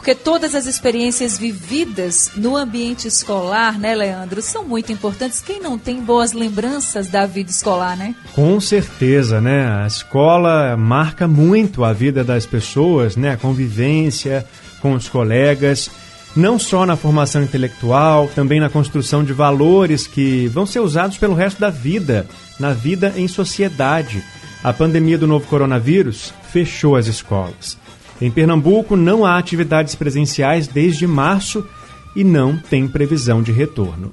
Porque 0.00 0.14
todas 0.14 0.54
as 0.54 0.64
experiências 0.64 1.36
vividas 1.36 2.30
no 2.34 2.56
ambiente 2.56 3.06
escolar, 3.06 3.78
né, 3.78 3.94
Leandro, 3.94 4.40
são 4.40 4.64
muito 4.64 4.90
importantes. 4.90 5.42
Quem 5.42 5.60
não 5.60 5.76
tem 5.76 6.00
boas 6.00 6.32
lembranças 6.32 7.08
da 7.08 7.26
vida 7.26 7.50
escolar, 7.50 7.98
né? 7.98 8.14
Com 8.32 8.58
certeza, 8.62 9.42
né? 9.42 9.82
A 9.82 9.86
escola 9.86 10.74
marca 10.74 11.28
muito 11.28 11.84
a 11.84 11.92
vida 11.92 12.24
das 12.24 12.46
pessoas, 12.46 13.14
né? 13.14 13.32
A 13.32 13.36
convivência 13.36 14.46
com 14.80 14.94
os 14.94 15.06
colegas, 15.06 15.90
não 16.34 16.58
só 16.58 16.86
na 16.86 16.96
formação 16.96 17.42
intelectual, 17.42 18.26
também 18.34 18.58
na 18.58 18.70
construção 18.70 19.22
de 19.22 19.34
valores 19.34 20.06
que 20.06 20.48
vão 20.48 20.64
ser 20.64 20.80
usados 20.80 21.18
pelo 21.18 21.34
resto 21.34 21.60
da 21.60 21.68
vida, 21.68 22.26
na 22.58 22.72
vida 22.72 23.12
em 23.18 23.28
sociedade. 23.28 24.24
A 24.64 24.72
pandemia 24.72 25.18
do 25.18 25.26
novo 25.26 25.46
coronavírus 25.46 26.32
fechou 26.50 26.96
as 26.96 27.06
escolas. 27.06 27.79
Em 28.20 28.30
Pernambuco, 28.30 28.96
não 28.96 29.24
há 29.24 29.38
atividades 29.38 29.94
presenciais 29.94 30.66
desde 30.66 31.06
março 31.06 31.66
e 32.14 32.22
não 32.22 32.56
tem 32.56 32.86
previsão 32.86 33.42
de 33.42 33.50
retorno. 33.50 34.12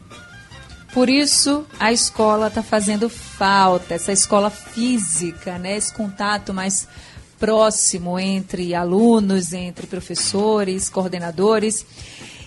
Por 0.93 1.09
isso, 1.09 1.65
a 1.79 1.91
escola 1.91 2.47
está 2.47 2.63
fazendo 2.63 3.09
falta, 3.09 3.93
essa 3.93 4.11
escola 4.11 4.49
física, 4.49 5.57
né? 5.57 5.75
esse 5.75 5.93
contato 5.93 6.53
mais 6.53 6.87
próximo 7.37 8.17
entre 8.17 8.73
alunos, 8.73 9.53
entre 9.53 9.85
professores, 9.85 10.89
coordenadores. 10.89 11.85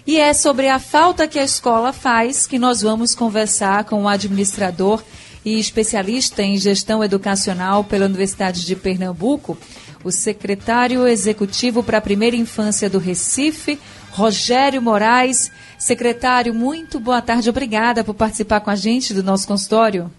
E 0.06 0.16
é 0.16 0.32
sobre 0.32 0.68
a 0.68 0.78
falta 0.78 1.28
que 1.28 1.38
a 1.38 1.44
escola 1.44 1.92
faz 1.92 2.46
que 2.46 2.58
nós 2.58 2.82
vamos 2.82 3.14
conversar 3.14 3.84
com 3.84 4.02
o 4.02 4.08
administrador 4.08 5.02
e 5.44 5.58
especialista 5.58 6.42
em 6.42 6.56
gestão 6.56 7.04
educacional 7.04 7.84
pela 7.84 8.06
Universidade 8.06 8.66
de 8.66 8.74
Pernambuco, 8.74 9.56
o 10.04 10.10
secretário 10.10 11.06
executivo 11.06 11.82
para 11.82 11.98
a 11.98 12.00
primeira 12.00 12.36
infância 12.36 12.88
do 12.88 12.98
Recife, 12.98 13.78
Rogério 14.10 14.80
Moraes. 14.80 15.52
Secretário, 15.78 16.54
muito 16.54 16.98
boa 16.98 17.22
tarde, 17.22 17.50
obrigada 17.50 18.02
por 18.04 18.14
participar 18.14 18.60
com 18.60 18.70
a 18.70 18.76
gente 18.76 19.14
do 19.14 19.22
nosso 19.22 19.46
consultório. 19.46 20.10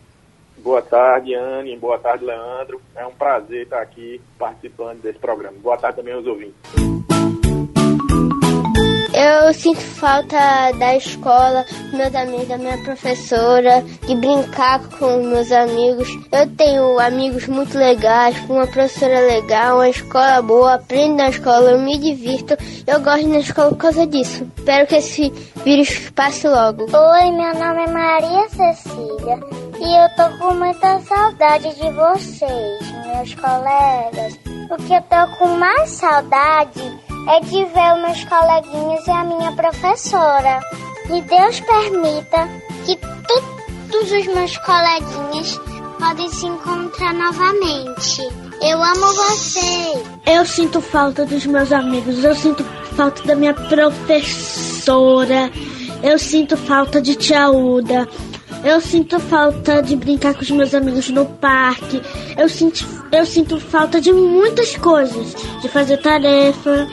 Boa 0.57 0.81
tarde, 0.81 1.33
Anne. 1.33 1.75
Boa 1.75 1.97
tarde, 1.97 2.23
Leandro. 2.23 2.79
É 2.95 3.05
um 3.05 3.11
prazer 3.11 3.63
estar 3.63 3.81
aqui 3.81 4.21
participando 4.37 5.01
desse 5.01 5.17
programa. 5.17 5.57
Boa 5.59 5.77
tarde 5.77 5.97
também 5.97 6.13
aos 6.13 6.25
ouvintes. 6.27 6.55
Eu 9.13 9.53
sinto 9.53 9.81
falta 9.81 10.71
da 10.79 10.95
escola, 10.95 11.65
meus 11.91 12.15
amigos, 12.15 12.47
da 12.47 12.57
minha 12.57 12.77
professora, 12.77 13.83
de 14.07 14.15
brincar 14.15 14.79
com 14.97 15.23
meus 15.23 15.51
amigos. 15.51 16.07
Eu 16.31 16.47
tenho 16.55 16.97
amigos 16.97 17.45
muito 17.47 17.77
legais, 17.77 18.37
uma 18.49 18.65
professora 18.65 19.19
legal, 19.19 19.77
uma 19.77 19.89
escola 19.89 20.41
boa, 20.41 20.75
aprendo 20.75 21.17
na 21.17 21.29
escola, 21.29 21.71
eu 21.71 21.79
me 21.79 21.97
divirto. 21.97 22.55
Eu 22.87 23.01
gosto 23.01 23.27
na 23.27 23.39
escola 23.39 23.69
por 23.71 23.77
causa 23.77 24.07
disso. 24.07 24.49
Espero 24.57 24.87
que 24.87 24.95
esse 24.95 25.29
vírus 25.65 26.09
passe 26.11 26.47
logo. 26.47 26.83
Oi, 26.83 27.31
meu 27.31 27.53
nome 27.53 27.83
é 27.83 27.89
Maria 27.89 28.49
Cecília 28.49 29.39
e 29.77 30.03
eu 30.03 30.09
tô 30.15 30.37
com 30.37 30.53
muita 30.53 30.99
saudade 31.01 31.75
de 31.75 31.89
vocês, 31.91 32.91
meus 33.07 33.35
colegas. 33.35 34.39
O 34.69 34.77
que 34.77 34.93
eu 34.93 35.01
tô 35.01 35.37
com 35.37 35.47
mais 35.57 35.89
saudade 35.89 37.10
é 37.27 37.39
de 37.41 37.65
ver 37.65 37.93
os 37.93 38.01
meus 38.01 38.23
coleguinhas 38.25 39.07
e 39.07 39.11
a 39.11 39.23
minha 39.23 39.51
professora. 39.53 40.59
E 41.09 41.21
Deus 41.21 41.59
permita 41.59 42.47
que 42.85 42.97
todos 43.27 44.11
os 44.11 44.27
meus 44.27 44.57
coleguinhas 44.57 45.59
podem 45.99 46.29
se 46.29 46.45
encontrar 46.45 47.13
novamente. 47.13 48.21
Eu 48.61 48.81
amo 48.81 49.13
vocês. 49.13 50.03
Eu 50.25 50.45
sinto 50.45 50.81
falta 50.81 51.25
dos 51.25 51.45
meus 51.45 51.71
amigos, 51.71 52.23
eu 52.23 52.35
sinto 52.35 52.63
falta 52.95 53.23
da 53.23 53.35
minha 53.35 53.53
professora, 53.53 55.51
eu 56.03 56.17
sinto 56.17 56.55
falta 56.57 57.01
de 57.01 57.15
tia 57.15 57.49
Uda. 57.49 58.07
Eu 58.63 58.79
sinto 58.79 59.19
falta 59.19 59.81
de 59.81 59.95
brincar 59.95 60.35
com 60.35 60.41
os 60.41 60.51
meus 60.51 60.75
amigos 60.75 61.09
no 61.09 61.25
parque. 61.25 61.99
Eu 62.37 62.47
sinto, 62.47 62.85
eu 63.11 63.25
sinto 63.25 63.59
falta 63.59 63.99
de 63.99 64.13
muitas 64.13 64.75
coisas. 64.77 65.35
De 65.61 65.67
fazer 65.67 65.97
tarefa, 65.97 66.87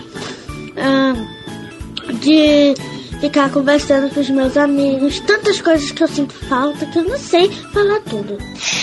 de 2.21 2.75
ficar 3.21 3.51
conversando 3.51 4.13
com 4.13 4.21
os 4.21 4.31
meus 4.31 4.57
amigos. 4.57 5.21
Tantas 5.21 5.61
coisas 5.61 5.91
que 5.91 6.03
eu 6.03 6.09
sinto 6.09 6.35
falta 6.49 6.87
que 6.87 6.99
eu 6.99 7.05
não 7.05 7.19
sei 7.19 7.51
falar 7.73 8.01
tudo. 8.01 8.39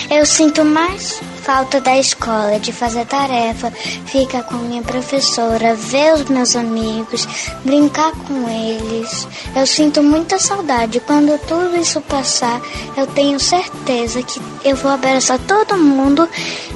Eu 0.10 0.26
sinto 0.26 0.64
mais 0.64 1.22
falta 1.42 1.80
da 1.80 1.98
escola, 1.98 2.60
de 2.60 2.72
fazer 2.72 3.06
tarefa, 3.06 3.72
ficar 4.06 4.44
com 4.44 4.56
minha 4.56 4.82
professora, 4.82 5.76
ver 5.76 6.14
os 6.14 6.26
meus 6.26 6.56
amigos, 6.56 7.28
brincar 7.64 8.12
com 8.12 8.50
eles. 8.50 9.28
Eu 9.56 9.66
sinto 9.66 10.02
muita 10.02 10.40
saudade. 10.40 11.00
Quando 11.02 11.40
tudo 11.48 11.76
isso 11.78 12.02
passar, 12.02 12.62
eu 12.98 13.08
tenho 13.08 13.40
certeza 13.40 14.22
que 14.24 14.42
eu 14.64 14.76
vou 14.76 14.92
abraçar 14.92 15.40
todo 15.40 15.78
mundo 15.78 16.28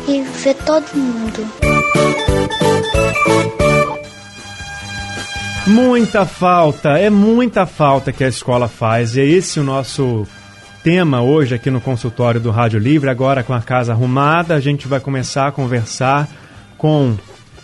e 0.07 0.21
ver 0.21 0.55
todo 0.55 0.85
mundo. 0.95 2.18
Muita 5.69 6.25
falta, 6.25 6.97
é 6.97 7.11
muita 7.11 7.67
falta 7.67 8.11
que 8.11 8.23
a 8.23 8.27
escola 8.27 8.67
faz. 8.67 9.15
E 9.15 9.21
é 9.21 9.23
esse 9.23 9.59
o 9.59 9.63
nosso 9.63 10.25
tema 10.83 11.21
hoje 11.21 11.53
aqui 11.53 11.69
no 11.69 11.79
consultório 11.79 12.41
do 12.41 12.49
Rádio 12.49 12.79
Livre. 12.79 13.07
Agora 13.07 13.43
com 13.43 13.53
a 13.53 13.61
casa 13.61 13.93
arrumada, 13.93 14.55
a 14.55 14.59
gente 14.59 14.87
vai 14.87 14.99
começar 14.99 15.45
a 15.45 15.51
conversar 15.51 16.27
com 16.75 17.15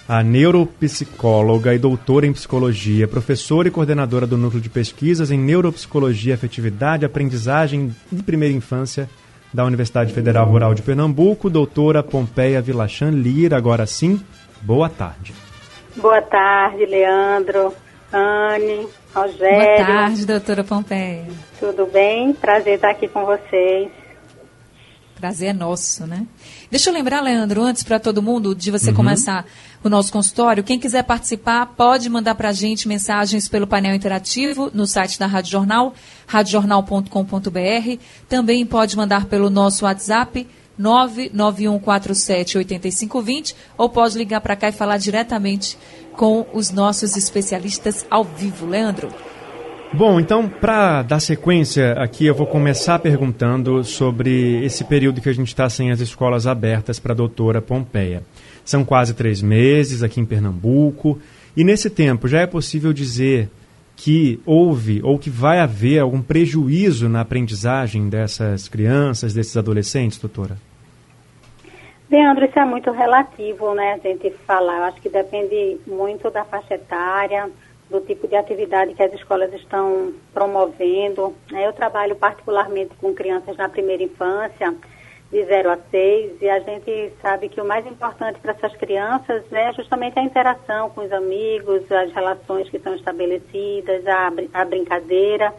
a 0.08 0.22
neuropsicóloga 0.22 1.74
e 1.74 1.80
doutora 1.80 2.28
em 2.28 2.32
psicologia, 2.32 3.08
professora 3.08 3.70
e 3.70 3.72
coordenadora 3.72 4.28
do 4.28 4.38
Núcleo 4.38 4.62
de 4.62 4.70
Pesquisas 4.70 5.32
em 5.32 5.40
Neuropsicologia, 5.40 6.36
Afetividade 6.36 7.06
Aprendizagem 7.06 7.96
de 8.12 8.22
Primeira 8.22 8.54
Infância 8.54 9.10
da 9.52 9.66
Universidade 9.66 10.14
Federal 10.14 10.46
Rural 10.46 10.76
de 10.76 10.84
Pernambuco, 10.84 11.50
doutora 11.50 12.04
Pompeia 12.04 12.62
Vilachan 12.62 13.10
Lira. 13.10 13.58
Agora 13.58 13.88
sim, 13.88 14.22
boa 14.62 14.90
tarde. 14.90 15.34
Boa 15.96 16.22
tarde, 16.22 16.86
Leandro. 16.86 17.74
Anne, 18.12 18.88
Rogério. 19.14 19.86
Boa 19.86 19.98
tarde, 19.98 20.26
doutora 20.26 20.64
Pompeia. 20.64 21.28
Tudo 21.60 21.86
bem? 21.88 22.34
Prazer 22.34 22.76
estar 22.76 22.92
aqui 22.92 23.08
com 23.08 23.26
vocês. 23.26 23.90
prazer 25.20 25.50
é 25.50 25.54
nosso, 25.54 26.06
né? 26.06 26.26
Deixa 26.70 26.90
eu 26.90 26.94
lembrar, 26.94 27.22
Leandro, 27.22 27.62
antes 27.62 27.84
para 27.84 28.00
todo 28.00 28.22
mundo, 28.22 28.54
de 28.54 28.72
você 28.72 28.90
uhum. 28.90 28.96
começar 28.96 29.46
o 29.84 29.90
nosso 29.90 30.12
consultório, 30.12 30.64
quem 30.64 30.80
quiser 30.80 31.04
participar 31.04 31.68
pode 31.68 32.10
mandar 32.10 32.36
para 32.36 32.50
a 32.50 32.54
gente 32.54 32.88
mensagens 32.88 33.48
pelo 33.48 33.68
painel 33.68 33.94
interativo 33.94 34.72
no 34.74 34.88
site 34.88 35.20
da 35.20 35.28
Rádio 35.28 35.52
Jornal, 35.52 35.94
radiojornal.com.br. 36.26 38.02
Também 38.28 38.66
pode 38.66 38.98
mandar 38.98 39.26
pelo 39.26 39.50
nosso 39.50 39.86
WhatsApp 39.86 40.48
991478520 40.80 43.54
ou 43.78 43.90
pode 43.90 44.18
ligar 44.18 44.40
para 44.42 44.56
cá 44.56 44.70
e 44.70 44.72
falar 44.72 44.98
diretamente 44.98 45.78
com 46.14 46.46
os 46.54 46.72
nossos 46.72 47.18
especialistas 47.18 48.06
ao 48.10 48.24
vivo. 48.24 48.66
Leandro. 48.66 49.10
Bom, 49.94 50.20
então, 50.20 50.50
para 50.50 51.04
dar 51.04 51.20
sequência 51.20 51.94
aqui, 51.94 52.26
eu 52.26 52.36
vou 52.36 52.48
começar 52.48 53.00
perguntando 53.00 53.82
sobre 53.84 54.66
esse 54.66 54.84
período 54.84 55.22
que 55.22 55.30
a 55.30 55.34
gente 55.34 55.48
está 55.48 55.70
sem 55.70 55.92
as 55.92 56.02
escolas 56.02 56.48
abertas 56.48 57.00
para 57.00 57.14
a 57.14 57.16
doutora 57.16 57.62
Pompeia. 57.62 58.24
São 58.66 58.84
quase 58.84 59.14
três 59.14 59.42
meses 59.42 60.04
aqui 60.04 60.20
em 60.20 60.26
Pernambuco, 60.26 61.18
e 61.56 61.64
nesse 61.64 61.90
tempo 61.90 62.28
já 62.28 62.42
é 62.42 62.48
possível 62.48 62.92
dizer 62.92 63.50
que 63.96 64.40
houve 64.46 65.02
ou 65.04 65.18
que 65.18 65.30
vai 65.30 65.60
haver 65.60 66.00
algum 66.00 66.22
prejuízo 66.22 67.08
na 67.08 67.22
aprendizagem 67.22 68.10
dessas 68.10 68.68
crianças, 68.68 69.34
desses 69.34 69.56
adolescentes, 69.56 70.18
doutora? 70.18 70.58
Leandro, 72.10 72.46
isso 72.46 72.60
é 72.60 72.66
muito 72.66 72.92
relativo, 72.92 73.74
né, 73.74 73.94
a 73.94 74.08
gente 74.08 74.30
falar. 74.46 74.78
Eu 74.78 74.84
acho 74.86 75.02
que 75.02 75.10
depende 75.10 75.78
muito 75.88 76.30
da 76.30 76.44
faixa 76.46 76.76
etária, 76.76 77.50
do 77.90 78.00
tipo 78.02 78.28
de 78.28 78.36
atividade 78.36 78.94
que 78.94 79.04
as 79.04 79.14
escolas 79.14 79.52
estão 79.54 80.14
promovendo. 80.34 81.34
Eu 81.52 81.74
trabalho 81.74 82.16
particularmente 82.16 82.92
com 83.02 83.14
crianças 83.14 83.58
na 83.58 83.70
primeira 83.70 84.04
infância, 84.04 84.74
de 85.36 85.44
0 85.44 85.70
a 85.70 85.78
6, 85.92 86.42
e 86.42 86.50
a 86.50 86.60
gente 86.60 87.12
sabe 87.22 87.50
que 87.50 87.60
o 87.60 87.66
mais 87.66 87.86
importante 87.86 88.40
para 88.40 88.54
essas 88.54 88.74
crianças 88.78 89.44
é 89.52 89.74
justamente 89.74 90.18
a 90.18 90.24
interação 90.24 90.90
com 90.92 91.02
os 91.02 91.12
amigos, 91.12 91.92
as 91.92 92.10
relações 92.14 92.70
que 92.70 92.80
são 92.80 92.96
estabelecidas, 92.96 94.08
a, 94.08 94.32
a 94.54 94.64
brincadeira. 94.64 95.54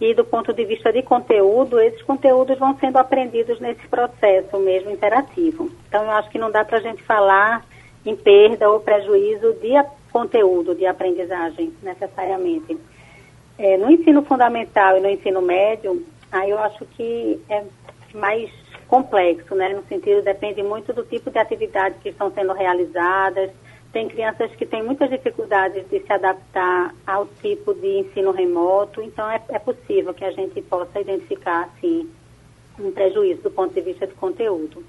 E 0.00 0.14
do 0.14 0.24
ponto 0.24 0.54
de 0.54 0.64
vista 0.64 0.90
de 0.90 1.02
conteúdo, 1.02 1.78
esses 1.78 2.00
conteúdos 2.00 2.58
vão 2.58 2.74
sendo 2.78 2.96
aprendidos 2.96 3.60
nesse 3.60 3.86
processo 3.88 4.58
mesmo 4.58 4.90
interativo. 4.90 5.70
Então, 5.86 6.02
eu 6.04 6.12
acho 6.12 6.30
que 6.30 6.38
não 6.38 6.50
dá 6.50 6.64
para 6.64 6.78
a 6.78 6.80
gente 6.80 7.02
falar 7.02 7.62
em 8.06 8.16
perda 8.16 8.70
ou 8.70 8.80
prejuízo 8.80 9.52
de 9.60 9.74
conteúdo 10.10 10.74
de 10.74 10.86
aprendizagem, 10.86 11.74
necessariamente. 11.82 12.78
É, 13.58 13.76
no 13.76 13.90
ensino 13.90 14.22
fundamental 14.22 14.96
e 14.96 15.00
no 15.00 15.10
ensino 15.10 15.42
médio, 15.42 16.02
aí 16.32 16.48
eu 16.48 16.58
acho 16.58 16.86
que 16.86 17.38
é 17.50 17.62
mais 18.14 18.50
complexo, 18.90 19.54
né? 19.54 19.68
No 19.68 19.84
sentido, 19.84 20.20
depende 20.20 20.62
muito 20.64 20.92
do 20.92 21.04
tipo 21.04 21.30
de 21.30 21.38
atividade 21.38 21.94
que 22.02 22.08
estão 22.08 22.32
sendo 22.32 22.52
realizadas. 22.52 23.52
Tem 23.92 24.08
crianças 24.08 24.50
que 24.56 24.66
têm 24.66 24.82
muitas 24.82 25.08
dificuldades 25.08 25.88
de 25.88 26.00
se 26.00 26.12
adaptar 26.12 26.92
ao 27.06 27.26
tipo 27.40 27.72
de 27.72 28.00
ensino 28.00 28.32
remoto, 28.32 29.00
então 29.00 29.30
é, 29.30 29.40
é 29.48 29.58
possível 29.58 30.12
que 30.12 30.24
a 30.24 30.30
gente 30.32 30.60
possa 30.62 31.00
identificar, 31.00 31.62
assim, 31.64 32.08
um 32.78 32.90
prejuízo 32.90 33.42
do 33.42 33.50
ponto 33.50 33.72
de 33.72 33.80
vista 33.80 34.06
de 34.06 34.14
conteúdo. 34.14 34.84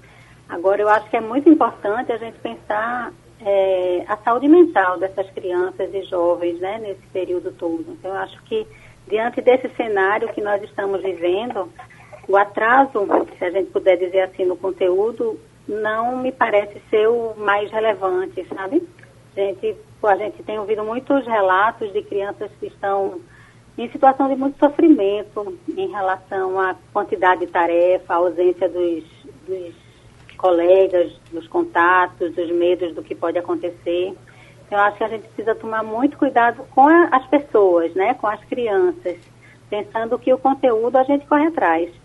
Agora, 0.48 0.82
eu 0.82 0.88
acho 0.88 1.08
que 1.08 1.16
é 1.16 1.20
muito 1.20 1.48
importante 1.48 2.12
a 2.12 2.16
gente 2.16 2.38
pensar 2.38 3.12
é, 3.40 4.04
a 4.08 4.16
saúde 4.18 4.48
mental 4.48 4.98
dessas 4.98 5.30
crianças 5.30 5.92
e 5.94 6.02
jovens 6.04 6.58
né, 6.60 6.78
nesse 6.78 7.06
período 7.12 7.52
todo. 7.52 7.84
Então, 7.88 8.10
eu 8.10 8.16
acho 8.18 8.40
que, 8.44 8.66
diante 9.08 9.40
desse 9.40 9.68
cenário 9.76 10.32
que 10.32 10.40
nós 10.40 10.62
estamos 10.62 11.02
vivendo, 11.02 11.68
o 12.28 12.36
atraso, 12.36 13.06
se 13.38 13.44
a 13.44 13.50
gente 13.50 13.70
puder 13.70 13.96
dizer 13.96 14.20
assim, 14.22 14.44
no 14.44 14.56
conteúdo, 14.56 15.38
não 15.66 16.16
me 16.16 16.32
parece 16.32 16.80
ser 16.90 17.08
o 17.08 17.34
mais 17.36 17.70
relevante, 17.70 18.46
sabe? 18.54 18.86
A 19.36 19.40
gente, 19.40 19.76
a 20.02 20.16
gente 20.16 20.42
tem 20.42 20.58
ouvido 20.58 20.84
muitos 20.84 21.26
relatos 21.26 21.92
de 21.92 22.02
crianças 22.02 22.50
que 22.58 22.66
estão 22.66 23.20
em 23.76 23.88
situação 23.90 24.28
de 24.28 24.36
muito 24.36 24.58
sofrimento 24.58 25.58
em 25.76 25.88
relação 25.88 26.60
à 26.60 26.76
quantidade 26.92 27.46
de 27.46 27.52
tarefa, 27.52 28.12
à 28.12 28.16
ausência 28.16 28.68
dos, 28.68 29.04
dos 29.46 29.74
colegas, 30.36 31.12
dos 31.30 31.46
contatos, 31.48 32.34
dos 32.34 32.50
medos 32.50 32.94
do 32.94 33.02
que 33.02 33.14
pode 33.14 33.38
acontecer. 33.38 34.14
Eu 34.70 34.78
acho 34.78 34.98
que 34.98 35.04
a 35.04 35.08
gente 35.08 35.22
precisa 35.28 35.54
tomar 35.54 35.82
muito 35.82 36.18
cuidado 36.18 36.64
com 36.70 36.86
as 36.86 37.26
pessoas, 37.26 37.94
né, 37.94 38.14
com 38.14 38.26
as 38.26 38.42
crianças, 38.44 39.16
pensando 39.70 40.18
que 40.18 40.32
o 40.32 40.38
conteúdo 40.38 40.96
a 40.96 41.04
gente 41.04 41.26
corre 41.26 41.46
atrás. 41.46 42.01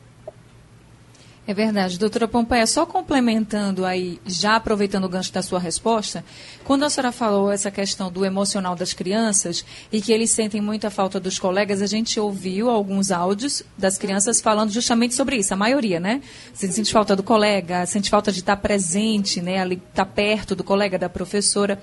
É 1.48 1.54
verdade. 1.54 1.98
Doutora 1.98 2.28
Pompeia, 2.28 2.68
só 2.68 2.86
complementando 2.86 3.86
aí, 3.86 4.20
já 4.26 4.58
aproveitando 4.58 5.06
o 5.06 5.10
gancho 5.10 5.32
da 5.32 5.42
sua 5.42 5.60
resposta, 5.60 6.26
quando 6.66 6.84
a 6.84 6.90
senhora 6.90 7.14
falou 7.14 7.50
essa 7.50 7.72
questão 7.72 8.12
do 8.12 8.26
emocional 8.26 8.76
das 8.76 8.92
crianças 8.92 9.64
e 9.90 10.02
que 10.02 10.12
eles 10.12 10.30
sentem 10.32 10.60
muita 10.60 10.90
falta 10.90 11.22
dos 11.22 11.40
colegas, 11.40 11.82
a 11.82 11.86
gente 11.86 12.20
ouviu 12.20 12.70
alguns 12.70 13.12
áudios 13.12 13.64
das 13.78 13.98
crianças 13.98 14.42
falando 14.42 14.72
justamente 14.72 15.16
sobre 15.16 15.38
isso, 15.38 15.54
a 15.54 15.58
maioria, 15.58 16.02
né? 16.02 16.22
Você 16.54 16.70
sente 16.70 16.92
falta 16.92 17.16
do 17.16 17.24
colega, 17.24 17.86
sente 17.86 18.10
falta 18.10 18.30
de 18.30 18.40
estar 18.40 18.58
presente, 18.58 19.42
né? 19.42 19.60
Ali, 19.62 19.82
estar 19.90 20.06
perto 20.06 20.54
do 20.54 20.66
colega, 20.66 21.00
da 21.00 21.08
professora. 21.08 21.82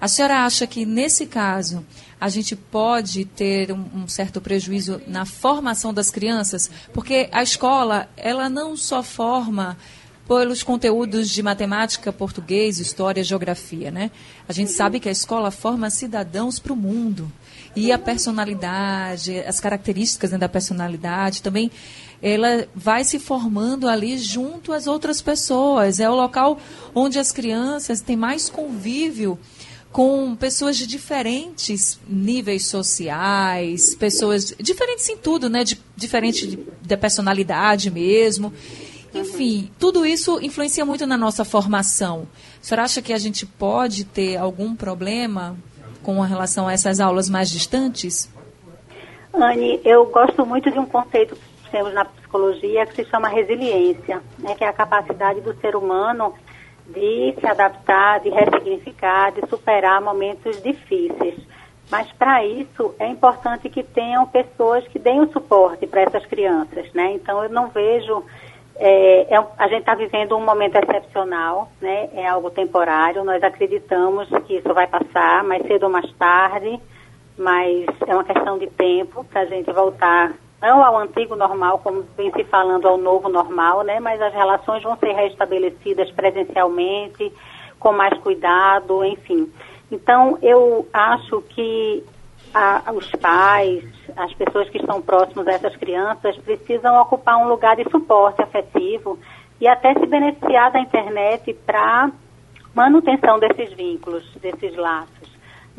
A 0.00 0.08
senhora 0.08 0.46
acha 0.46 0.66
que, 0.66 0.86
nesse 0.86 1.26
caso, 1.26 1.84
a 2.18 2.28
gente 2.30 2.56
pode 2.56 3.26
ter 3.26 3.70
um, 3.70 3.84
um, 3.94 4.08
certo 4.08 4.40
prejuízo 4.40 5.00
na 5.06 5.26
formação 5.26 5.92
das 5.92 6.10
crianças? 6.10 6.70
Porque 6.94 7.28
a 7.30 7.42
escola, 7.42 8.08
ela 8.16 8.48
não 8.48 8.76
só 8.76 9.02
forma 9.02 9.76
pelos 10.26 10.62
conteúdos 10.62 11.28
de 11.28 11.42
matemática, 11.42 12.12
português, 12.12 12.78
história, 12.78 13.22
geografia, 13.22 13.90
né? 13.90 14.10
A 14.48 14.52
gente 14.52 14.70
sabe 14.70 15.00
que 15.00 15.08
a 15.08 15.12
escola 15.12 15.50
forma 15.50 15.90
cidadãos 15.90 16.58
para 16.58 16.72
o 16.72 16.76
mundo. 16.76 17.30
E 17.74 17.92
a 17.92 17.98
personalidade, 17.98 19.40
as 19.40 19.60
características 19.60 20.30
né, 20.30 20.38
da 20.38 20.48
personalidade 20.48 21.42
também, 21.42 21.70
ela 22.22 22.66
vai 22.74 23.04
se 23.04 23.18
formando 23.18 23.88
ali 23.88 24.18
junto 24.18 24.72
às 24.72 24.86
outras 24.86 25.20
pessoas. 25.20 26.00
É 26.00 26.08
o 26.08 26.14
local 26.14 26.58
onde 26.94 27.18
as 27.18 27.32
crianças 27.32 28.00
têm 28.00 28.16
mais 28.16 28.48
convívio 28.48 29.38
com 29.92 30.36
pessoas 30.36 30.76
de 30.76 30.86
diferentes 30.86 32.00
níveis 32.08 32.66
sociais, 32.66 33.94
pessoas 33.94 34.54
diferentes 34.58 35.08
em 35.08 35.16
tudo, 35.16 35.50
né? 35.50 35.64
De, 35.64 35.80
diferente 35.96 36.58
da 36.82 36.96
personalidade 36.96 37.90
mesmo. 37.90 38.52
Enfim, 39.12 39.70
tudo 39.78 40.06
isso 40.06 40.38
influencia 40.40 40.84
muito 40.84 41.06
na 41.06 41.16
nossa 41.16 41.44
formação. 41.44 42.28
A 42.60 42.64
senhora 42.64 42.84
acha 42.84 43.02
que 43.02 43.12
a 43.12 43.18
gente 43.18 43.44
pode 43.44 44.04
ter 44.04 44.36
algum 44.36 44.76
problema 44.76 45.56
com 46.02 46.20
relação 46.20 46.68
a 46.68 46.72
essas 46.72 47.00
aulas 47.00 47.28
mais 47.28 47.50
distantes? 47.50 48.32
Anne, 49.34 49.80
eu 49.84 50.06
gosto 50.06 50.46
muito 50.46 50.70
de 50.70 50.78
um 50.78 50.86
conceito 50.86 51.36
que 51.64 51.70
temos 51.70 51.92
na 51.92 52.04
psicologia 52.04 52.86
que 52.86 52.96
se 52.96 53.10
chama 53.10 53.28
resiliência, 53.28 54.22
né, 54.38 54.54
que 54.54 54.64
é 54.64 54.68
a 54.68 54.72
capacidade 54.72 55.40
do 55.40 55.54
ser 55.60 55.74
humano 55.74 56.32
de 56.92 57.34
se 57.38 57.46
adaptar, 57.46 58.20
de 58.20 58.30
ressignificar, 58.30 59.32
de 59.32 59.46
superar 59.48 60.00
momentos 60.00 60.62
difíceis. 60.62 61.38
Mas 61.90 62.10
para 62.12 62.44
isso 62.44 62.94
é 62.98 63.06
importante 63.08 63.68
que 63.68 63.82
tenham 63.82 64.26
pessoas 64.26 64.86
que 64.88 64.98
deem 64.98 65.20
o 65.20 65.32
suporte 65.32 65.86
para 65.86 66.02
essas 66.02 66.24
crianças, 66.26 66.92
né? 66.92 67.12
Então 67.12 67.42
eu 67.42 67.50
não 67.50 67.68
vejo 67.68 68.24
é, 68.82 69.34
é, 69.34 69.46
a 69.58 69.68
gente 69.68 69.80
está 69.80 69.94
vivendo 69.94 70.34
um 70.34 70.44
momento 70.44 70.76
excepcional, 70.76 71.70
né? 71.82 72.08
É 72.14 72.26
algo 72.26 72.50
temporário. 72.50 73.22
Nós 73.22 73.42
acreditamos 73.42 74.26
que 74.46 74.56
isso 74.56 74.72
vai 74.72 74.86
passar 74.86 75.44
mais 75.44 75.62
cedo 75.66 75.84
ou 75.84 75.90
mais 75.90 76.10
tarde, 76.12 76.80
mas 77.36 77.86
é 78.06 78.14
uma 78.14 78.24
questão 78.24 78.56
de 78.58 78.68
tempo 78.68 79.22
para 79.24 79.42
a 79.42 79.46
gente 79.46 79.70
voltar 79.70 80.32
não 80.60 80.84
ao 80.84 80.98
antigo 80.98 81.34
normal, 81.34 81.78
como 81.78 82.02
vem 82.16 82.30
se 82.32 82.44
falando 82.44 82.86
ao 82.86 82.98
novo 82.98 83.28
normal, 83.28 83.82
né? 83.82 83.98
Mas 83.98 84.20
as 84.20 84.32
relações 84.32 84.82
vão 84.82 84.96
ser 84.96 85.12
restabelecidas 85.12 86.10
presencialmente, 86.12 87.32
com 87.78 87.92
mais 87.92 88.18
cuidado, 88.20 89.04
enfim. 89.04 89.50
Então, 89.90 90.38
eu 90.42 90.86
acho 90.92 91.40
que 91.48 92.04
a, 92.54 92.92
os 92.92 93.10
pais, 93.12 93.84
as 94.16 94.32
pessoas 94.34 94.68
que 94.68 94.78
estão 94.78 95.00
próximos 95.00 95.46
a 95.48 95.52
essas 95.52 95.74
crianças, 95.76 96.36
precisam 96.38 97.00
ocupar 97.00 97.36
um 97.38 97.48
lugar 97.48 97.76
de 97.76 97.88
suporte 97.90 98.42
afetivo 98.42 99.18
e 99.60 99.66
até 99.66 99.94
se 99.94 100.06
beneficiar 100.06 100.70
da 100.72 100.80
internet 100.80 101.52
para 101.66 102.10
manutenção 102.74 103.38
desses 103.38 103.72
vínculos, 103.74 104.24
desses 104.36 104.76
laços. 104.76 105.19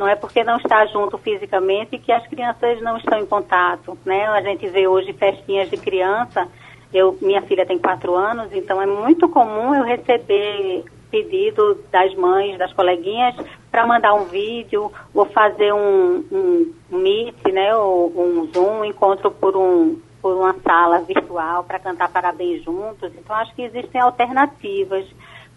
Não 0.01 0.08
é 0.08 0.15
porque 0.15 0.43
não 0.43 0.58
está 0.58 0.84
junto 0.88 1.15
fisicamente 1.20 2.00
que 2.00 2.12
as 2.12 2.25
crianças 2.25 2.81
não 2.81 2.98
estão 2.98 3.20
em 3.20 3.25
contato, 3.27 3.96
né? 4.03 4.25
A 4.29 4.41
gente 4.41 4.67
vê 4.67 4.88
hoje 4.88 5.13
festinhas 5.13 5.70
de 5.70 5.77
criança. 5.77 6.48
Eu, 6.91 7.15
minha 7.22 7.43
filha 7.43 7.67
tem 7.67 7.77
quatro 7.77 8.15
anos, 8.15 8.51
então 8.51 8.81
é 8.81 8.88
muito 8.88 9.29
comum 9.29 9.75
eu 9.75 9.84
receber 9.84 10.86
pedido 11.12 11.77
das 11.91 12.15
mães, 12.15 12.58
das 12.58 12.74
coleguinhas, 12.74 13.36
para 13.70 13.86
mandar 13.86 14.15
um 14.15 14.25
vídeo 14.25 14.91
ou 15.13 15.25
fazer 15.25 15.72
um, 15.72 16.25
um, 16.31 16.74
meet, 16.89 17.38
né, 17.53 17.75
ou 17.75 18.12
um 18.17 18.51
Zoom, 18.51 18.79
um 18.79 18.86
encontro 18.86 19.29
por 19.29 19.55
um, 19.55 20.01
por 20.20 20.36
uma 20.36 20.55
sala 20.65 21.01
virtual 21.01 21.63
para 21.63 21.77
cantar 21.77 22.10
parabéns 22.10 22.63
juntos. 22.63 23.12
Então, 23.15 23.36
acho 23.36 23.53
que 23.53 23.62
existem 23.62 24.01
alternativas 24.01 25.05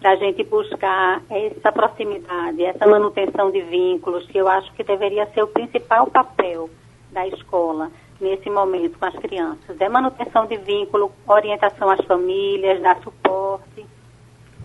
para 0.04 0.12
a 0.12 0.16
gente 0.16 0.44
buscar 0.44 1.23
essa 1.30 1.73
proximidade, 1.73 2.62
essa 2.62 2.87
manutenção 2.87 3.50
de 3.50 3.62
vínculos, 3.62 4.26
que 4.26 4.37
eu 4.37 4.46
acho 4.46 4.70
que 4.75 4.84
deveria 4.84 5.25
ser 5.32 5.42
o 5.42 5.46
principal 5.46 6.08
papel 6.08 6.68
da 7.11 7.26
escola 7.26 7.90
nesse 8.20 8.50
momento 8.50 8.99
com 8.99 9.06
as 9.06 9.14
crianças. 9.14 9.80
É 9.80 9.88
manutenção 9.88 10.44
de 10.44 10.58
vínculo, 10.58 11.11
orientação 11.26 11.88
às 11.88 12.04
famílias, 12.04 12.82
dar 12.82 12.99
suporte, 13.00 13.87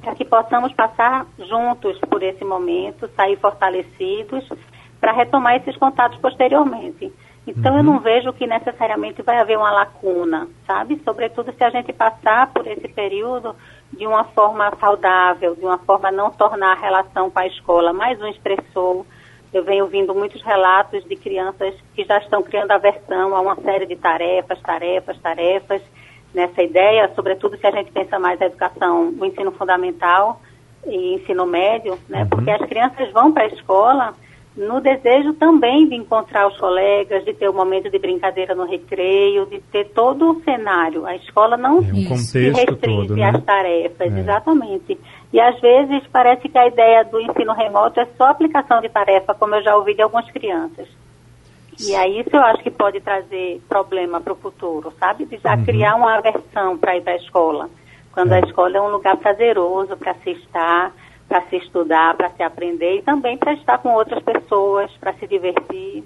para 0.01 0.13
que 0.13 0.25
possamos 0.25 0.73
passar 0.73 1.25
juntos 1.37 1.97
por 1.99 2.21
esse 2.21 2.43
momento, 2.43 3.09
sair 3.15 3.37
fortalecidos 3.37 4.45
para 4.99 5.13
retomar 5.13 5.55
esses 5.55 5.77
contatos 5.77 6.19
posteriormente. 6.19 7.13
Então, 7.47 7.71
uhum. 7.71 7.77
eu 7.77 7.83
não 7.83 7.99
vejo 8.01 8.33
que 8.33 8.45
necessariamente 8.45 9.21
vai 9.21 9.39
haver 9.39 9.57
uma 9.57 9.71
lacuna, 9.71 10.49
sabe? 10.67 11.01
Sobretudo 11.05 11.53
se 11.53 11.63
a 11.63 11.69
gente 11.69 11.93
passar 11.93 12.51
por 12.51 12.67
esse 12.67 12.89
período 12.89 13.55
de 13.91 14.05
uma 14.05 14.23
forma 14.23 14.71
saudável, 14.79 15.55
de 15.55 15.63
uma 15.63 15.77
forma 15.79 16.09
a 16.09 16.11
não 16.11 16.31
tornar 16.31 16.73
a 16.73 16.79
relação 16.79 17.29
com 17.29 17.39
a 17.39 17.47
escola 17.47 17.91
mais 17.91 18.21
um 18.21 18.27
estressor. 18.27 19.05
Eu 19.51 19.63
venho 19.63 19.85
ouvindo 19.85 20.13
muitos 20.13 20.41
relatos 20.43 21.03
de 21.05 21.15
crianças 21.15 21.73
que 21.95 22.03
já 22.03 22.19
estão 22.19 22.43
criando 22.43 22.71
aversão 22.71 23.35
a 23.35 23.41
uma 23.41 23.55
série 23.55 23.87
de 23.87 23.95
tarefas, 23.95 24.61
tarefas, 24.61 25.19
tarefas, 25.19 25.81
nessa 26.33 26.61
ideia, 26.61 27.11
sobretudo 27.15 27.57
se 27.57 27.65
a 27.65 27.71
gente 27.71 27.91
pensa 27.91 28.19
mais 28.19 28.39
na 28.39 28.45
educação, 28.45 29.11
no 29.11 29.25
ensino 29.25 29.51
fundamental 29.51 30.39
e 30.85 31.15
ensino 31.15 31.45
médio, 31.45 31.97
né? 32.07 32.21
Uhum. 32.21 32.29
Porque 32.29 32.51
as 32.51 32.65
crianças 32.67 33.11
vão 33.11 33.31
para 33.31 33.43
a 33.43 33.47
escola 33.47 34.13
no 34.59 34.81
desejo 34.81 35.33
também 35.35 35.87
de 35.87 35.95
encontrar 35.95 36.45
os 36.47 36.57
colegas, 36.57 37.23
de 37.23 37.33
ter 37.33 37.49
um 37.49 37.53
momento 37.53 37.89
de 37.89 37.97
brincadeira 37.97 38.53
no 38.53 38.65
recreio, 38.65 39.45
de 39.45 39.59
ter 39.71 39.85
todo 39.91 40.31
o 40.31 40.43
cenário. 40.43 41.05
A 41.05 41.15
escola 41.15 41.55
não 41.55 41.77
é 41.77 42.13
um 42.13 42.17
se 42.17 42.49
restringe 42.49 43.07
todo, 43.07 43.15
né? 43.15 43.29
às 43.29 43.43
tarefas, 43.43 44.13
é. 44.13 44.19
exatamente. 44.19 44.99
E 45.31 45.39
às 45.39 45.57
vezes 45.61 46.05
parece 46.11 46.49
que 46.49 46.57
a 46.57 46.67
ideia 46.67 47.05
do 47.05 47.21
ensino 47.21 47.53
remoto 47.53 48.01
é 48.01 48.05
só 48.17 48.25
aplicação 48.25 48.81
de 48.81 48.89
tarefa, 48.89 49.33
como 49.33 49.55
eu 49.55 49.63
já 49.63 49.77
ouvi 49.77 49.95
de 49.95 50.01
algumas 50.01 50.29
crianças. 50.29 50.89
E 51.79 51.95
aí 51.95 52.19
isso 52.19 52.35
eu 52.35 52.41
acho 52.41 52.61
que 52.61 52.69
pode 52.69 52.99
trazer 52.99 53.61
problema 53.69 54.19
para 54.19 54.33
o 54.33 54.35
futuro, 54.35 54.91
sabe? 54.99 55.25
De 55.25 55.37
já 55.37 55.55
uhum. 55.55 55.63
criar 55.63 55.95
uma 55.95 56.17
aversão 56.17 56.77
para 56.77 56.97
ir 56.97 57.01
para 57.01 57.13
a 57.13 57.17
escola. 57.17 57.69
Quando 58.11 58.33
é. 58.33 58.37
a 58.37 58.39
escola 58.41 58.75
é 58.75 58.81
um 58.81 58.89
lugar 58.89 59.15
prazeroso 59.15 59.95
para 59.95 60.15
se 60.15 60.31
estar, 60.31 60.91
para 61.29 61.47
se 61.47 61.57
estudar, 61.57 62.17
para 62.17 62.31
se 62.31 62.41
aprender 62.41 62.97
e 62.97 63.01
também 63.03 63.37
para 63.37 63.53
estar 63.53 63.77
com 63.77 63.89
outras 63.89 64.21
pessoas, 64.23 64.91
para 64.99 65.13
se 65.13 65.27
divertir. 65.27 66.03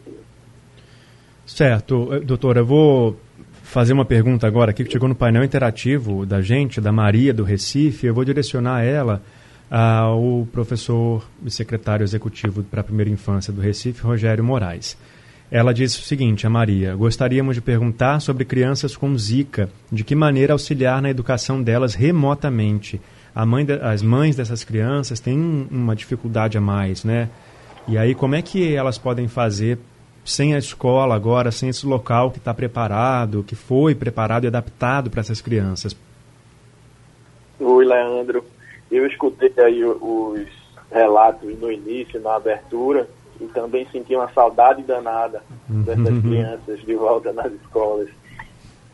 Certo. 1.46 2.14
Eh, 2.14 2.20
doutora, 2.20 2.60
eu 2.60 2.66
vou 2.66 3.18
fazer 3.64 3.94
uma 3.94 4.06
pergunta 4.06 4.46
agora 4.46 4.72
aqui 4.72 4.84
que 4.84 4.92
chegou 4.92 5.08
no 5.08 5.16
painel 5.16 5.44
interativo 5.44 6.26
da 6.26 6.42
gente, 6.42 6.82
da 6.82 6.92
Maria 6.92 7.34
do 7.34 7.44
Recife. 7.44 8.06
Eu 8.06 8.14
vou 8.14 8.26
direcionar 8.26 8.84
ela 8.84 9.22
ao 9.72 10.48
professor 10.52 11.26
e 11.44 11.50
secretário 11.50 12.04
executivo 12.04 12.62
para 12.62 12.82
a 12.82 12.84
primeira 12.84 13.10
infância 13.10 13.52
do 13.52 13.62
Recife, 13.62 14.04
Rogério 14.04 14.44
Moraes. 14.44 14.96
Ela 15.50 15.74
disse 15.74 16.00
o 16.00 16.04
seguinte, 16.04 16.46
a 16.46 16.50
Maria, 16.50 16.96
gostaríamos 16.96 17.56
de 17.56 17.62
perguntar 17.62 18.20
sobre 18.20 18.44
crianças 18.44 18.96
com 18.96 19.18
Zika, 19.18 19.70
de 19.92 20.04
que 20.04 20.16
maneira 20.16 20.54
auxiliar 20.54 21.02
na 21.02 21.10
educação 21.10 21.62
delas 21.62 21.94
remotamente 21.94 23.00
mãe 23.46 23.66
de, 23.66 23.74
as 23.74 24.02
mães 24.02 24.36
dessas 24.36 24.64
crianças 24.64 25.20
têm 25.20 25.68
uma 25.72 25.96
dificuldade 25.96 26.58
a 26.58 26.62
mais, 26.62 27.04
né? 27.04 27.30
E 27.88 27.98
aí, 27.98 28.14
como 28.16 28.36
é 28.36 28.42
que 28.42 28.76
elas 28.76 28.98
podem 28.98 29.28
fazer 29.28 29.78
sem 30.24 30.56
a 30.56 30.58
escola 30.58 31.16
agora, 31.16 31.52
sem 31.52 31.70
esse 31.70 31.86
local 31.86 32.32
que 32.32 32.38
está 32.38 32.54
preparado, 32.54 33.44
que 33.44 33.56
foi 33.56 33.94
preparado 33.94 34.46
e 34.46 34.48
adaptado 34.48 35.10
para 35.10 35.20
essas 35.20 35.42
crianças? 35.42 35.96
Oi, 37.60 37.86
Leandro. 37.86 38.46
Eu 38.92 39.06
escutei 39.08 39.52
aí 39.58 39.84
os 39.84 40.48
relatos 40.92 41.60
no 41.60 41.72
início, 41.72 42.22
na 42.22 42.36
abertura, 42.36 43.10
e 43.42 43.46
também 43.46 43.88
senti 43.92 44.16
uma 44.16 44.32
saudade 44.32 44.84
danada 44.84 45.42
dessas 45.68 46.08
uhum. 46.08 46.22
crianças 46.22 46.80
de 46.82 46.96
volta 46.96 47.34
nas 47.34 47.52
escolas. 47.52 48.10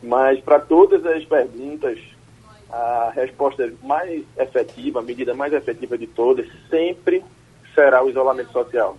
Mas 0.02 0.40
para 0.40 0.58
todas 0.58 1.04
as 1.04 1.24
perguntas 1.24 1.98
a 2.72 3.12
resposta 3.14 3.72
mais 3.82 4.22
efetiva, 4.38 5.00
a 5.00 5.02
medida 5.02 5.34
mais 5.34 5.52
efetiva 5.52 5.98
de 5.98 6.06
todas, 6.06 6.46
sempre 6.68 7.24
será 7.74 8.02
o 8.04 8.10
isolamento 8.10 8.52
social. 8.52 8.96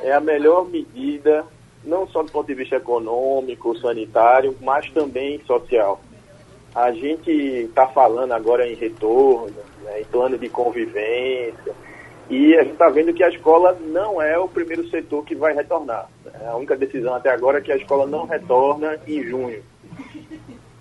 É 0.00 0.12
a 0.12 0.20
melhor 0.20 0.68
medida, 0.68 1.44
não 1.84 2.06
só 2.06 2.22
do 2.22 2.30
ponto 2.30 2.46
de 2.46 2.54
vista 2.54 2.76
econômico, 2.76 3.76
sanitário, 3.78 4.56
mas 4.60 4.90
também 4.90 5.40
social. 5.44 6.00
A 6.74 6.92
gente 6.92 7.30
está 7.30 7.86
falando 7.88 8.32
agora 8.32 8.68
em 8.68 8.74
retorno, 8.74 9.54
né, 9.82 10.00
em 10.00 10.04
plano 10.04 10.38
de 10.38 10.48
convivência, 10.48 11.74
e 12.30 12.54
a 12.56 12.62
gente 12.62 12.72
está 12.72 12.90
vendo 12.90 13.14
que 13.14 13.24
a 13.24 13.30
escola 13.30 13.76
não 13.80 14.20
é 14.20 14.38
o 14.38 14.46
primeiro 14.46 14.86
setor 14.90 15.24
que 15.24 15.34
vai 15.34 15.54
retornar. 15.54 16.08
A 16.46 16.56
única 16.56 16.76
decisão 16.76 17.14
até 17.14 17.30
agora 17.30 17.58
é 17.58 17.60
que 17.62 17.72
a 17.72 17.76
escola 17.76 18.06
não 18.06 18.26
retorna 18.26 18.98
em 19.06 19.22
junho. 19.22 19.62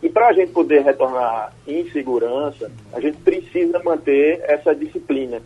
E 0.02 0.10
para 0.10 0.28
a 0.28 0.34
gente 0.34 0.52
poder 0.52 0.84
retornar 0.84 1.54
em 1.68 1.90
segurança, 1.90 2.72
a 2.94 3.00
gente 3.00 3.18
precisa 3.18 3.82
manter 3.84 4.42
essa 4.44 4.76
disciplina. 4.76 5.42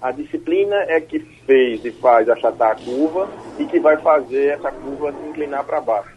A 0.00 0.12
disciplina 0.12 0.76
é 0.88 1.00
que 1.00 1.18
fez 1.18 1.84
e 1.84 1.90
faz 1.90 2.28
achatar 2.28 2.72
a 2.72 2.74
curva 2.76 3.28
e 3.58 3.64
que 3.64 3.80
vai 3.80 3.96
fazer 3.96 4.54
essa 4.54 4.70
curva 4.70 5.12
se 5.12 5.28
inclinar 5.28 5.64
para 5.64 5.80
baixo. 5.80 6.16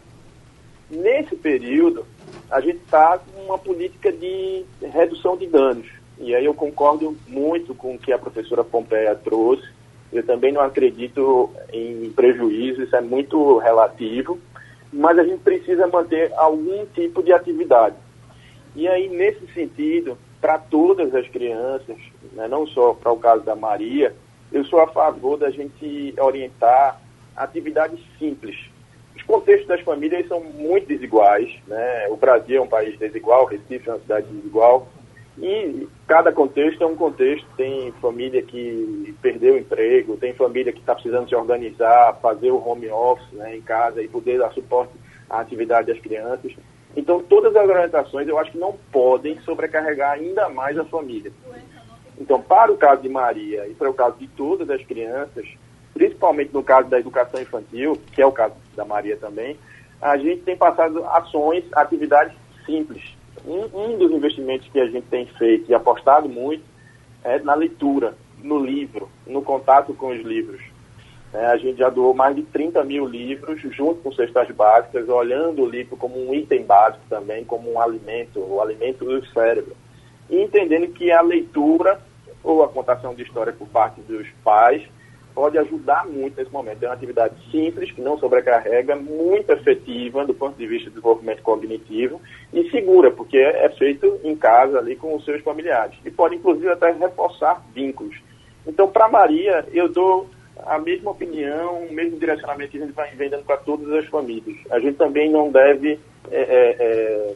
Nesse 0.88 1.34
período, 1.34 2.04
a 2.50 2.60
gente 2.60 2.78
está 2.78 3.18
com 3.18 3.42
uma 3.42 3.58
política 3.58 4.12
de 4.12 4.64
redução 4.92 5.36
de 5.36 5.46
danos. 5.46 5.86
E 6.18 6.34
aí 6.34 6.44
eu 6.44 6.54
concordo 6.54 7.16
muito 7.26 7.74
com 7.74 7.94
o 7.94 7.98
que 7.98 8.12
a 8.12 8.18
professora 8.18 8.62
Pompeia 8.62 9.14
trouxe. 9.16 9.66
Eu 10.12 10.24
também 10.24 10.52
não 10.52 10.60
acredito 10.60 11.50
em 11.72 12.10
prejuízo, 12.10 12.82
isso 12.82 12.94
é 12.94 13.00
muito 13.00 13.58
relativo 13.58 14.38
mas 14.92 15.18
a 15.18 15.24
gente 15.24 15.40
precisa 15.40 15.86
manter 15.86 16.32
algum 16.36 16.84
tipo 16.86 17.22
de 17.22 17.32
atividade. 17.32 17.96
E 18.74 18.88
aí, 18.88 19.08
nesse 19.08 19.46
sentido, 19.52 20.16
para 20.40 20.58
todas 20.58 21.14
as 21.14 21.28
crianças, 21.28 21.96
né, 22.32 22.48
não 22.48 22.66
só 22.66 22.94
para 22.94 23.12
o 23.12 23.18
caso 23.18 23.42
da 23.42 23.54
Maria, 23.54 24.14
eu 24.52 24.64
sou 24.64 24.80
a 24.80 24.88
favor 24.88 25.36
da 25.36 25.50
gente 25.50 26.14
orientar 26.18 27.00
atividades 27.36 28.00
simples. 28.18 28.56
Os 29.16 29.22
contextos 29.22 29.68
das 29.68 29.80
famílias 29.82 30.26
são 30.28 30.40
muito 30.40 30.86
desiguais, 30.86 31.52
né? 31.66 32.08
O 32.08 32.16
Brasil 32.16 32.58
é 32.58 32.60
um 32.60 32.68
país 32.68 32.98
desigual, 32.98 33.44
Recife 33.44 33.88
é 33.88 33.92
uma 33.92 34.00
cidade 34.00 34.26
desigual, 34.28 34.88
e 35.42 35.88
cada 36.06 36.30
contexto 36.30 36.82
é 36.82 36.86
um 36.86 36.96
contexto. 36.96 37.46
Tem 37.56 37.92
família 37.92 38.42
que 38.42 39.14
perdeu 39.22 39.54
o 39.54 39.58
emprego, 39.58 40.16
tem 40.16 40.34
família 40.34 40.72
que 40.72 40.80
está 40.80 40.94
precisando 40.94 41.28
se 41.28 41.34
organizar, 41.34 42.18
fazer 42.20 42.50
o 42.50 42.62
home 42.62 42.88
office 42.88 43.32
né, 43.32 43.56
em 43.56 43.62
casa 43.62 44.02
e 44.02 44.08
poder 44.08 44.38
dar 44.38 44.52
suporte 44.52 44.92
à 45.28 45.40
atividade 45.40 45.92
das 45.92 46.00
crianças. 46.00 46.52
Então, 46.94 47.22
todas 47.22 47.54
as 47.56 47.68
orientações 47.68 48.28
eu 48.28 48.38
acho 48.38 48.52
que 48.52 48.58
não 48.58 48.76
podem 48.92 49.38
sobrecarregar 49.40 50.12
ainda 50.12 50.48
mais 50.48 50.76
a 50.76 50.84
família. 50.84 51.32
Então, 52.18 52.42
para 52.42 52.70
o 52.70 52.76
caso 52.76 53.00
de 53.00 53.08
Maria 53.08 53.66
e 53.66 53.74
para 53.74 53.88
o 53.88 53.94
caso 53.94 54.18
de 54.18 54.28
todas 54.28 54.68
as 54.68 54.84
crianças, 54.84 55.46
principalmente 55.94 56.52
no 56.52 56.62
caso 56.62 56.88
da 56.88 57.00
educação 57.00 57.40
infantil, 57.40 57.96
que 58.12 58.20
é 58.20 58.26
o 58.26 58.32
caso 58.32 58.54
da 58.76 58.84
Maria 58.84 59.16
também, 59.16 59.56
a 60.02 60.18
gente 60.18 60.42
tem 60.42 60.56
passado 60.56 61.02
ações, 61.06 61.64
atividades 61.72 62.34
simples, 62.66 63.16
um, 63.44 63.64
um 63.72 63.98
dos 63.98 64.10
investimentos 64.12 64.68
que 64.68 64.80
a 64.80 64.86
gente 64.86 65.06
tem 65.06 65.26
feito 65.26 65.70
e 65.70 65.74
apostado 65.74 66.28
muito 66.28 66.62
é 67.22 67.38
na 67.40 67.54
leitura, 67.54 68.14
no 68.42 68.58
livro, 68.58 69.08
no 69.26 69.42
contato 69.42 69.92
com 69.94 70.08
os 70.08 70.22
livros. 70.22 70.60
É, 71.32 71.46
a 71.46 71.56
gente 71.56 71.78
já 71.78 71.88
doou 71.88 72.12
mais 72.12 72.34
de 72.34 72.42
30 72.42 72.82
mil 72.84 73.06
livros, 73.06 73.60
junto 73.60 74.02
com 74.02 74.12
cestas 74.12 74.50
básicas, 74.50 75.08
olhando 75.08 75.62
o 75.62 75.68
livro 75.68 75.96
como 75.96 76.18
um 76.18 76.34
item 76.34 76.64
básico 76.64 77.04
também, 77.08 77.44
como 77.44 77.72
um 77.72 77.80
alimento, 77.80 78.40
o 78.40 78.60
alimento 78.60 79.04
do 79.04 79.24
cérebro. 79.26 79.76
E 80.28 80.40
entendendo 80.40 80.88
que 80.88 81.12
a 81.12 81.20
leitura 81.20 82.00
ou 82.42 82.64
a 82.64 82.68
contação 82.68 83.14
de 83.14 83.22
história 83.22 83.52
por 83.52 83.68
parte 83.68 84.00
dos 84.00 84.26
pais 84.42 84.82
pode 85.34 85.58
ajudar 85.58 86.06
muito 86.06 86.36
nesse 86.36 86.52
momento. 86.52 86.82
É 86.82 86.88
uma 86.88 86.94
atividade 86.94 87.34
simples, 87.50 87.90
que 87.92 88.00
não 88.00 88.18
sobrecarrega, 88.18 88.96
muito 88.96 89.50
efetiva 89.50 90.26
do 90.26 90.34
ponto 90.34 90.56
de 90.56 90.66
vista 90.66 90.90
do 90.90 90.94
desenvolvimento 90.94 91.42
cognitivo 91.42 92.20
e 92.52 92.68
segura, 92.70 93.10
porque 93.10 93.38
é 93.38 93.68
feito 93.70 94.20
em 94.22 94.36
casa 94.36 94.78
ali 94.78 94.96
com 94.96 95.14
os 95.14 95.24
seus 95.24 95.42
familiares. 95.42 95.96
E 96.04 96.10
pode, 96.10 96.36
inclusive, 96.36 96.68
até 96.70 96.92
reforçar 96.92 97.62
vínculos. 97.74 98.16
Então, 98.66 98.88
para 98.88 99.08
Maria, 99.08 99.66
eu 99.72 99.88
dou 99.88 100.28
a 100.66 100.78
mesma 100.78 101.10
opinião, 101.10 101.84
o 101.84 101.92
mesmo 101.92 102.18
direcionamento 102.18 102.70
que 102.70 102.78
a 102.78 102.80
gente 102.80 102.92
vai 102.92 103.10
vendendo 103.14 103.44
para 103.44 103.56
todas 103.56 103.90
as 103.92 104.06
famílias. 104.06 104.58
A 104.70 104.78
gente 104.78 104.96
também 104.96 105.30
não 105.30 105.50
deve 105.50 105.98
é, 106.30 106.40
é, 106.40 106.76
é, 106.78 107.34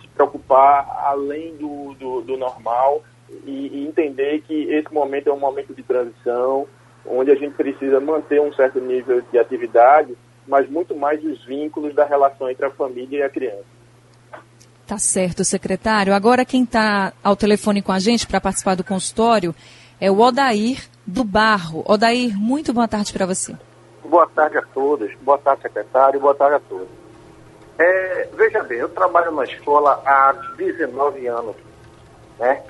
se 0.00 0.08
preocupar 0.08 0.88
além 1.04 1.54
do, 1.56 1.94
do, 1.94 2.20
do 2.22 2.36
normal 2.36 3.02
e, 3.44 3.68
e 3.68 3.86
entender 3.86 4.40
que 4.42 4.54
esse 4.72 4.92
momento 4.92 5.28
é 5.28 5.32
um 5.32 5.38
momento 5.38 5.74
de 5.74 5.82
transição, 5.82 6.66
onde 7.10 7.30
a 7.30 7.34
gente 7.34 7.54
precisa 7.54 8.00
manter 8.00 8.40
um 8.40 8.52
certo 8.52 8.80
nível 8.80 9.22
de 9.32 9.38
atividade, 9.38 10.16
mas 10.46 10.68
muito 10.68 10.96
mais 10.96 11.22
os 11.24 11.44
vínculos 11.44 11.94
da 11.94 12.04
relação 12.04 12.50
entre 12.50 12.66
a 12.66 12.70
família 12.70 13.18
e 13.18 13.22
a 13.22 13.28
criança. 13.28 13.78
Tá 14.86 14.96
certo, 14.96 15.44
secretário. 15.44 16.14
Agora 16.14 16.44
quem 16.44 16.64
está 16.64 17.12
ao 17.22 17.36
telefone 17.36 17.82
com 17.82 17.92
a 17.92 17.98
gente 17.98 18.26
para 18.26 18.40
participar 18.40 18.74
do 18.74 18.82
consultório 18.82 19.54
é 20.00 20.10
o 20.10 20.18
Odair 20.18 20.88
do 21.06 21.24
Barro. 21.24 21.84
Odair, 21.86 22.36
muito 22.38 22.72
boa 22.72 22.88
tarde 22.88 23.12
para 23.12 23.26
você. 23.26 23.54
Boa 24.04 24.26
tarde 24.26 24.56
a 24.56 24.62
todos. 24.62 25.10
Boa 25.20 25.36
tarde, 25.36 25.62
secretário. 25.62 26.18
Boa 26.18 26.34
tarde 26.34 26.56
a 26.56 26.60
todos. 26.60 26.88
É, 27.78 28.28
veja 28.34 28.62
bem, 28.62 28.78
eu 28.78 28.88
trabalho 28.88 29.30
na 29.30 29.44
escola 29.44 30.02
há 30.04 30.32
19 30.56 31.26
anos, 31.26 31.54
né? 32.38 32.62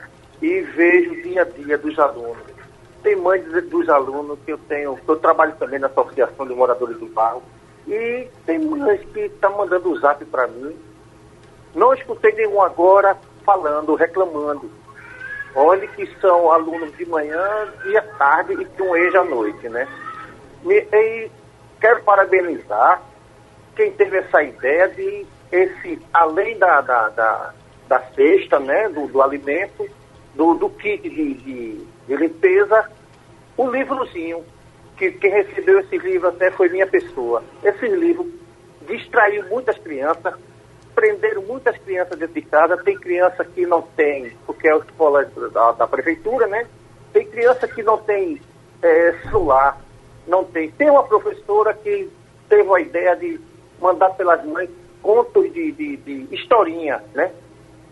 E 0.42 0.60
vejo 0.60 1.12
o 1.12 1.22
dia 1.22 1.42
a 1.42 1.44
dia 1.44 1.78
dos 1.78 1.98
alunos. 1.98 2.57
Tem 3.02 3.16
mães 3.16 3.44
dos 3.68 3.88
alunos 3.88 4.38
que 4.44 4.52
eu 4.52 4.58
tenho, 4.58 4.98
eu 5.06 5.16
trabalho 5.16 5.54
também 5.56 5.78
na 5.78 5.86
Associação 5.86 6.46
de 6.46 6.54
Moradores 6.54 6.98
do 6.98 7.06
Barro, 7.06 7.42
e 7.86 8.28
tem 8.44 8.58
mães 8.58 9.00
que 9.12 9.20
estão 9.20 9.52
tá 9.52 9.56
mandando 9.56 9.90
o 9.90 9.98
zap 9.98 10.24
para 10.26 10.46
mim. 10.46 10.76
Não 11.74 11.94
escutei 11.94 12.32
nenhum 12.32 12.60
agora 12.60 13.16
falando, 13.44 13.94
reclamando. 13.94 14.70
Olha 15.54 15.86
que 15.88 16.06
são 16.20 16.52
alunos 16.52 16.94
de 16.96 17.06
manhã 17.06 17.72
e 17.86 17.96
à 17.96 18.02
tarde 18.02 18.54
e 18.54 18.64
com 18.64 18.96
ex 18.96 19.14
à 19.14 19.24
noite, 19.24 19.68
né? 19.68 19.88
E, 20.64 20.86
e 20.92 21.30
quero 21.80 22.02
parabenizar 22.02 23.02
quem 23.74 23.92
teve 23.92 24.18
essa 24.18 24.42
ideia 24.42 24.88
de 24.88 25.26
esse, 25.50 26.00
além 26.12 26.58
da, 26.58 26.80
da, 26.80 27.08
da, 27.08 27.54
da 27.88 28.00
cesta, 28.14 28.58
né, 28.58 28.88
do, 28.88 29.06
do 29.06 29.22
alimento, 29.22 29.88
do, 30.34 30.54
do 30.54 30.68
kit 30.68 31.08
de, 31.08 31.34
de, 31.34 31.86
de 32.08 32.16
limpeza, 32.16 32.90
o 33.56 33.70
livrozinho, 33.70 34.42
que 34.96 35.12
quem 35.12 35.30
recebeu 35.30 35.78
esse 35.80 35.98
livro 35.98 36.28
até 36.28 36.50
foi 36.50 36.70
minha 36.70 36.86
pessoa. 36.86 37.44
Esse 37.62 37.86
livro 37.86 38.26
distraiu 38.88 39.46
muitas 39.48 39.76
crianças, 39.78 40.34
prenderam 40.94 41.42
muitas 41.42 41.76
crianças 41.78 42.18
dentro 42.18 42.34
de 42.34 42.42
casa. 42.42 42.78
Tem 42.78 42.96
criança 42.96 43.44
que 43.44 43.66
não 43.66 43.82
tem, 43.82 44.32
porque 44.46 44.66
é 44.66 44.72
a 44.72 44.78
escola 44.78 45.24
da, 45.52 45.72
da 45.72 45.86
prefeitura, 45.86 46.46
né? 46.46 46.66
Tem 47.12 47.26
criança 47.26 47.68
que 47.68 47.82
não 47.82 47.98
tem 47.98 48.40
é, 48.82 49.12
celular, 49.24 49.78
não 50.26 50.44
tem. 50.44 50.70
Tem 50.70 50.90
uma 50.90 51.04
professora 51.04 51.74
que 51.74 52.08
teve 52.48 52.74
a 52.74 52.80
ideia 52.80 53.14
de 53.16 53.38
mandar 53.80 54.10
pelas 54.10 54.44
mães 54.44 54.70
contos 55.02 55.52
de, 55.52 55.72
de, 55.72 55.96
de 55.98 56.34
historinha, 56.34 57.02
né? 57.14 57.30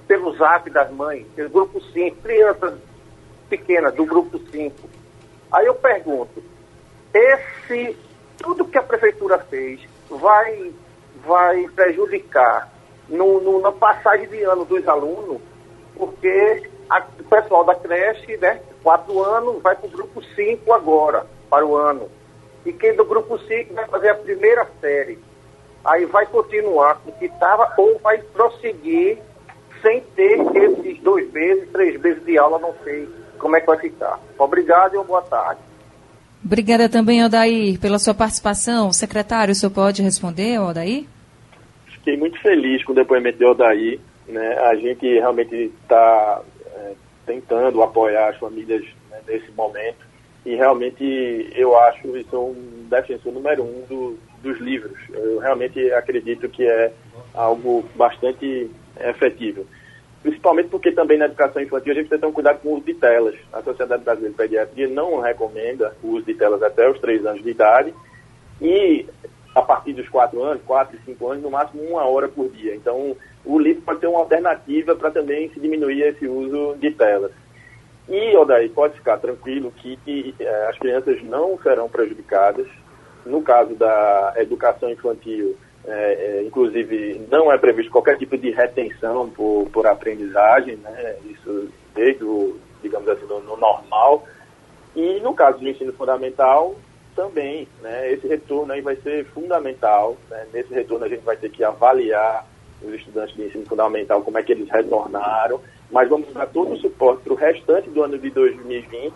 Pelo 0.08 0.34
zap 0.36 0.70
das 0.70 0.90
mães, 0.90 1.26
pelo 1.34 1.50
grupo 1.50 1.80
5, 1.80 2.16
crianças 2.22 2.74
pequenas 3.48 3.94
do 3.94 4.04
grupo 4.04 4.38
5. 4.38 4.88
Aí 5.52 5.66
eu 5.66 5.74
pergunto, 5.74 6.42
esse, 7.14 7.96
tudo 8.38 8.64
que 8.64 8.78
a 8.78 8.82
prefeitura 8.82 9.38
fez 9.38 9.80
vai, 10.10 10.72
vai 11.24 11.68
prejudicar 11.74 12.70
no, 13.08 13.40
no, 13.40 13.60
na 13.60 13.72
passagem 13.72 14.28
de 14.28 14.42
ano 14.42 14.64
dos 14.64 14.86
alunos, 14.86 15.40
porque 15.94 16.68
a, 16.90 17.04
o 17.18 17.24
pessoal 17.24 17.64
da 17.64 17.74
creche, 17.74 18.36
né, 18.36 18.60
quatro 18.82 19.22
anos, 19.22 19.62
vai 19.62 19.74
para 19.76 19.86
o 19.86 19.90
grupo 19.90 20.22
5 20.22 20.72
agora, 20.72 21.26
para 21.48 21.64
o 21.64 21.76
ano. 21.76 22.08
E 22.64 22.72
quem 22.72 22.94
do 22.94 23.04
grupo 23.04 23.38
5 23.38 23.74
vai 23.74 23.86
fazer 23.86 24.10
a 24.10 24.14
primeira 24.16 24.66
série. 24.80 25.18
Aí 25.84 26.04
vai 26.04 26.26
continuar 26.26 26.96
com 26.96 27.10
o 27.10 27.12
que 27.12 27.26
estava 27.26 27.72
ou 27.78 27.98
vai 28.00 28.18
prosseguir 28.18 29.18
sem 29.80 30.00
ter 30.00 30.40
esses 30.56 31.00
dois 31.00 31.30
meses, 31.32 31.70
três 31.70 32.00
meses 32.00 32.24
de 32.24 32.36
aula, 32.36 32.58
não 32.58 32.74
sei 32.82 33.08
como 33.38 33.56
é 33.56 33.60
que 33.60 33.66
vai 33.66 33.78
ficar. 33.78 34.18
Obrigado 34.38 34.94
e 34.94 34.96
uma 34.96 35.04
boa 35.04 35.22
tarde. 35.22 35.60
Obrigada 36.44 36.88
também, 36.88 37.24
Odair, 37.24 37.78
pela 37.80 37.98
sua 37.98 38.14
participação. 38.14 38.92
Secretário, 38.92 39.52
o 39.52 39.54
senhor 39.54 39.72
pode 39.72 40.02
responder, 40.02 40.60
Odair? 40.60 41.04
Fiquei 41.86 42.16
muito 42.16 42.40
feliz 42.40 42.84
com 42.84 42.92
o 42.92 42.94
depoimento 42.94 43.38
de 43.38 43.44
Odair. 43.44 43.98
Né? 44.28 44.58
A 44.58 44.74
gente 44.76 45.06
realmente 45.06 45.72
está 45.82 46.42
é, 46.74 46.92
tentando 47.24 47.82
apoiar 47.82 48.28
as 48.28 48.36
famílias 48.38 48.84
né, 49.10 49.18
nesse 49.26 49.50
momento 49.52 50.06
e 50.46 50.54
realmente 50.54 51.50
eu 51.56 51.76
acho 51.76 52.16
isso 52.16 52.38
um 52.38 52.86
defensor 52.88 53.32
número 53.32 53.64
um 53.64 53.84
do, 53.88 54.18
dos 54.40 54.60
livros. 54.60 54.96
Eu 55.12 55.40
realmente 55.40 55.92
acredito 55.92 56.48
que 56.48 56.64
é 56.64 56.92
algo 57.34 57.84
bastante 57.96 58.70
efetivo 59.00 59.66
principalmente 60.26 60.70
porque 60.70 60.90
também 60.90 61.16
na 61.16 61.26
educação 61.26 61.62
infantil 61.62 61.92
a 61.92 61.94
gente 61.94 62.08
precisa 62.08 62.20
ter 62.20 62.26
um 62.26 62.32
cuidado 62.32 62.58
com 62.58 62.70
o 62.70 62.72
uso 62.74 62.84
de 62.84 62.94
telas. 62.94 63.36
A 63.52 63.62
Sociedade 63.62 64.02
Brasileira 64.02 64.32
de 64.32 64.36
Pediatria 64.36 64.88
não 64.88 65.20
recomenda 65.20 65.94
o 66.02 66.08
uso 66.08 66.26
de 66.26 66.34
telas 66.34 66.60
até 66.64 66.90
os 66.90 66.98
3 66.98 67.24
anos 67.26 67.44
de 67.44 67.50
idade 67.50 67.94
e 68.60 69.06
a 69.54 69.62
partir 69.62 69.92
dos 69.92 70.08
4 70.08 70.42
anos, 70.42 70.64
4 70.66 70.96
e 70.96 71.04
5 71.12 71.28
anos, 71.30 71.44
no 71.44 71.50
máximo 71.52 71.80
uma 71.84 72.04
hora 72.04 72.26
por 72.26 72.48
dia. 72.50 72.74
Então, 72.74 73.16
o 73.44 73.56
livro 73.56 73.82
pode 73.82 74.00
ser 74.00 74.08
uma 74.08 74.18
alternativa 74.18 74.96
para 74.96 75.12
também 75.12 75.48
se 75.50 75.60
diminuir 75.60 76.02
esse 76.02 76.26
uso 76.26 76.74
de 76.76 76.90
telas. 76.90 77.30
E, 78.08 78.36
Odaí, 78.36 78.68
pode 78.68 78.94
ficar 78.94 79.18
tranquilo 79.18 79.72
que, 79.76 79.96
que 79.98 80.34
eh, 80.40 80.66
as 80.68 80.76
crianças 80.76 81.22
não 81.22 81.56
serão 81.62 81.88
prejudicadas. 81.88 82.66
No 83.24 83.42
caso 83.42 83.74
da 83.76 84.34
educação 84.36 84.90
infantil, 84.90 85.56
é, 85.86 86.40
é, 86.40 86.42
inclusive, 86.42 87.26
não 87.30 87.52
é 87.52 87.58
previsto 87.58 87.92
qualquer 87.92 88.18
tipo 88.18 88.36
de 88.36 88.50
retenção 88.50 89.30
por, 89.30 89.68
por 89.72 89.86
aprendizagem, 89.86 90.76
né? 90.76 91.16
isso 91.30 91.68
desde 91.94 92.24
o, 92.24 92.58
digamos 92.82 93.08
assim, 93.08 93.24
no, 93.26 93.40
no 93.40 93.56
normal. 93.56 94.26
E 94.94 95.20
no 95.20 95.34
caso 95.34 95.58
do 95.58 95.68
ensino 95.68 95.92
fundamental, 95.92 96.74
também, 97.14 97.68
né? 97.80 98.12
esse 98.12 98.26
retorno 98.26 98.72
aí 98.72 98.80
vai 98.80 98.96
ser 98.96 99.24
fundamental. 99.26 100.16
Né? 100.28 100.46
Nesse 100.52 100.74
retorno 100.74 101.04
a 101.04 101.08
gente 101.08 101.24
vai 101.24 101.36
ter 101.36 101.50
que 101.50 101.62
avaliar 101.62 102.46
os 102.82 102.92
estudantes 102.92 103.34
de 103.34 103.46
ensino 103.46 103.64
fundamental, 103.66 104.22
como 104.22 104.38
é 104.38 104.42
que 104.42 104.52
eles 104.52 104.68
retornaram, 104.68 105.60
mas 105.90 106.08
vamos 106.08 106.32
dar 106.34 106.46
todo 106.46 106.72
o 106.72 106.76
suporte 106.76 107.22
para 107.22 107.32
o 107.32 107.36
restante 107.36 107.88
do 107.88 108.02
ano 108.02 108.18
de 108.18 108.28
2020 108.30 109.14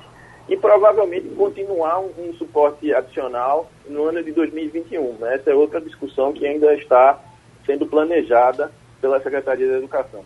e 0.48 0.57
provavelmente 0.57 1.29
continuar 1.31 2.00
um, 2.00 2.11
um, 2.18 2.35
suporte 2.35 2.92
adicional 2.92 3.70
no 3.88 4.05
ano 4.05 4.22
de 4.22 4.33
2021. 4.33 5.14
Né? 5.14 5.35
Essa 5.37 5.50
é 5.50 5.55
outra 5.55 5.81
discussão 5.81 6.33
que 6.33 6.46
ainda 6.46 6.74
está 6.74 7.18
sendo 7.64 7.87
planejada 7.87 8.72
pela 9.00 9.22
Secretaria 9.22 9.68
da 9.68 9.79
Educação. 9.79 10.24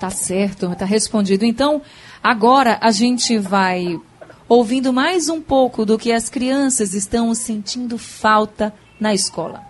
Tá 0.00 0.10
certo, 0.10 0.72
está 0.72 0.84
respondido. 0.84 1.44
Então, 1.44 1.82
agora 2.22 2.78
a 2.80 2.90
gente 2.90 3.36
vai 3.38 4.00
ouvindo 4.48 4.92
mais 4.92 5.28
um 5.28 5.40
pouco 5.40 5.84
do 5.84 5.98
que 5.98 6.10
as 6.10 6.28
crianças 6.28 6.94
estão 6.94 7.32
sentindo 7.34 7.96
falta 7.96 8.74
na 8.98 9.14
escola. 9.14 9.60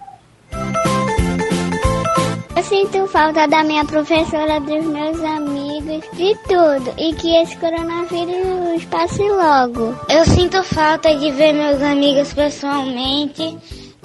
Eu 2.57 2.63
sinto 2.63 3.07
falta 3.09 3.47
da 3.47 3.65
minha 3.65 3.85
professora, 3.85 4.61
dos 4.61 4.85
meus 4.87 5.21
amigos, 5.23 5.60
de 5.81 6.37
tudo. 6.49 6.95
E 6.99 7.13
que 7.15 7.37
esse 7.37 7.57
coronavírus 7.57 8.85
passe 8.87 9.23
logo. 9.23 9.95
Eu 10.09 10.25
sinto 10.25 10.63
falta 10.63 11.15
de 11.15 11.31
ver 11.33 11.53
meus 11.53 11.83
amigos 11.83 12.33
pessoalmente, 12.33 13.57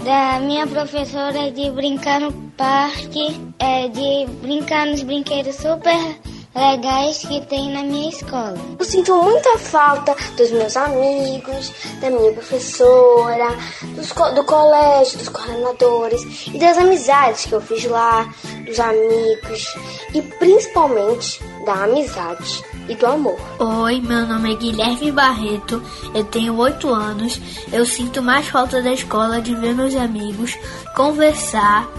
da 0.04 0.40
minha 0.40 0.68
professora 0.68 1.52
de 1.52 1.70
brincar 1.72 2.22
no 2.22 2.32
parque, 2.58 3.40
é, 3.60 3.88
de 3.88 4.26
brincar 4.42 4.86
nos 4.86 5.02
brinquedos 5.04 5.56
super 5.56 6.18
legais 6.56 7.18
que 7.18 7.42
tem 7.48 7.72
na 7.72 7.84
minha 7.84 8.10
escola. 8.10 8.58
Eu 8.80 8.86
sinto 8.86 9.14
muita 9.22 9.58
falta 9.58 10.16
dos 10.38 10.52
meus 10.52 10.78
amigos, 10.78 11.72
da 12.00 12.10
minha 12.10 12.32
professora, 12.32 13.50
dos, 13.96 14.10
do 14.34 14.44
colégio, 14.46 15.18
dos 15.18 15.30
coordenadores 15.30 16.48
e 16.48 16.58
das 16.58 16.78
amizades 16.78 17.46
que 17.46 17.54
eu 17.54 17.62
fiz 17.62 17.84
lá, 17.86 18.34
dos 18.66 18.80
amigos 18.80 19.76
e 20.14 20.22
principalmente 20.22 21.42
da 21.66 21.84
amizade 21.84 22.64
e 22.88 22.96
do 22.96 23.08
amor. 23.08 23.40
Oi, 23.60 24.00
meu 24.00 24.28
nome 24.28 24.54
é 24.54 24.56
Guilherme 24.56 25.12
Barreto, 25.12 25.82
eu 26.14 26.24
tenho 26.24 26.56
8 26.56 26.88
anos. 26.94 27.42
Eu 27.74 27.86
sinto 27.86 28.22
mais 28.22 28.48
falta 28.48 28.82
da 28.82 28.94
escola, 28.94 29.42
de 29.42 29.56
ver 29.56 29.74
meus 29.74 29.96
amigos, 29.96 30.56
conversar. 30.96 31.90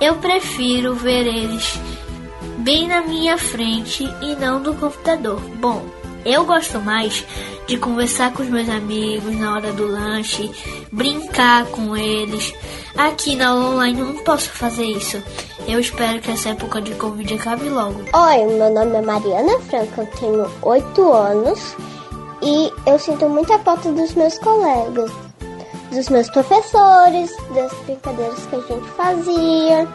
Eu 0.00 0.16
prefiro 0.16 0.94
ver 0.94 1.26
eles 1.26 1.78
bem 2.58 2.88
na 2.88 3.02
minha 3.02 3.38
frente 3.38 4.02
e 4.20 4.34
não 4.34 4.60
do 4.60 4.74
computador. 4.74 5.40
Bom, 5.60 5.86
eu 6.24 6.44
gosto 6.44 6.80
mais 6.80 7.24
de 7.66 7.76
conversar 7.76 8.32
com 8.32 8.42
os 8.42 8.48
meus 8.48 8.68
amigos 8.68 9.34
na 9.38 9.52
hora 9.52 9.72
do 9.72 9.86
lanche, 9.86 10.50
brincar 10.90 11.66
com 11.66 11.96
eles. 11.96 12.52
Aqui 12.96 13.36
na 13.36 13.54
online 13.54 14.00
não 14.00 14.24
posso 14.24 14.50
fazer 14.50 14.84
isso. 14.84 15.22
Eu 15.66 15.80
espero 15.80 16.20
que 16.20 16.30
essa 16.30 16.50
época 16.50 16.80
de 16.82 16.94
Covid 16.94 17.34
acabe 17.34 17.68
logo. 17.70 18.00
Oi, 18.12 18.44
meu 18.46 18.70
nome 18.70 18.96
é 18.96 19.00
Mariana 19.00 19.58
Franca, 19.60 20.02
eu 20.02 20.06
tenho 20.18 20.50
8 20.62 21.12
anos 21.12 21.74
e 22.42 22.70
eu 22.86 22.98
sinto 22.98 23.28
muita 23.28 23.58
falta 23.60 23.90
dos 23.90 24.14
meus 24.14 24.38
colegas, 24.38 25.10
dos 25.90 26.08
meus 26.10 26.28
professores, 26.28 27.34
das 27.54 27.72
brincadeiras 27.86 28.46
que 28.46 28.56
a 28.56 28.60
gente 28.60 28.88
fazia, 28.90 29.88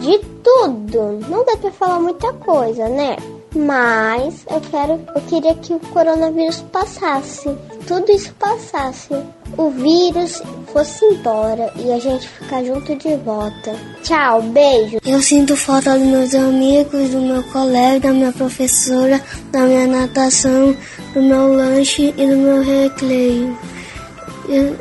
de 0.00 0.18
tudo. 0.44 1.18
Não 1.28 1.44
dá 1.44 1.56
pra 1.56 1.72
falar 1.72 1.98
muita 1.98 2.32
coisa, 2.34 2.88
né? 2.88 3.16
Mas 3.58 4.46
eu 4.48 4.60
quero, 4.70 5.00
eu 5.16 5.20
queria 5.22 5.52
que 5.56 5.74
o 5.74 5.80
coronavírus 5.80 6.64
passasse, 6.70 7.50
tudo 7.88 8.08
isso 8.12 8.32
passasse, 8.38 9.12
o 9.56 9.68
vírus 9.70 10.40
fosse 10.72 11.04
embora 11.04 11.68
e 11.74 11.90
a 11.90 11.98
gente 11.98 12.28
ficar 12.28 12.62
junto 12.62 12.94
de 12.94 13.16
volta. 13.16 13.74
Tchau, 14.04 14.42
beijo. 14.42 14.98
Eu 15.04 15.20
sinto 15.20 15.56
falta 15.56 15.98
dos 15.98 16.06
meus 16.06 16.34
amigos, 16.36 17.10
do 17.10 17.20
meu 17.20 17.42
colega, 17.44 17.98
da 17.98 18.14
minha 18.14 18.30
professora, 18.30 19.20
da 19.50 19.62
minha 19.62 19.88
natação, 19.88 20.76
do 21.12 21.20
meu 21.20 21.52
lanche 21.52 22.14
e 22.16 22.26
do 22.28 22.36
meu 22.36 22.62
recreio. 22.62 23.58
Eu, 24.48 24.76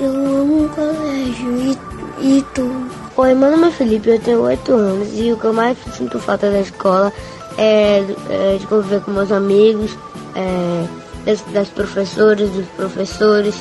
eu 0.00 0.10
amo 0.10 0.64
o 0.64 0.68
colégio 0.70 1.78
e, 2.22 2.38
e 2.38 2.42
tu. 2.54 2.88
Oi, 3.18 3.34
meu 3.34 3.50
nome 3.50 3.68
é 3.68 3.70
Felipe, 3.70 4.08
eu 4.08 4.18
tenho 4.18 4.40
8 4.40 4.72
anos 4.72 5.08
e 5.12 5.30
o 5.30 5.36
que 5.36 5.44
eu 5.44 5.52
mais 5.52 5.76
sinto 5.94 6.18
falta 6.18 6.50
da 6.50 6.60
escola 6.60 7.12
é, 7.58 8.04
é 8.30 8.56
de 8.58 8.66
conviver 8.66 9.00
com 9.02 9.10
meus 9.10 9.30
amigos, 9.32 9.96
é, 10.34 10.86
das, 11.24 11.40
das 11.52 11.68
professoras, 11.68 12.50
dos 12.50 12.66
professores 12.68 13.54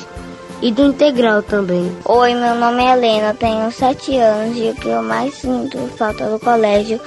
e 0.61 0.71
do 0.71 0.85
integral 0.85 1.43
também. 1.43 1.95
Oi, 2.05 2.33
meu 2.33 2.55
nome 2.55 2.83
é 2.83 2.93
Helena, 2.93 3.33
tenho 3.33 3.71
7 3.71 4.17
anos 4.17 4.57
e 4.57 4.69
o 4.69 4.75
que 4.75 4.87
eu 4.87 5.03
mais 5.03 5.33
sinto 5.35 5.77
falta 5.97 6.29
do 6.29 6.39
colégio 6.39 6.99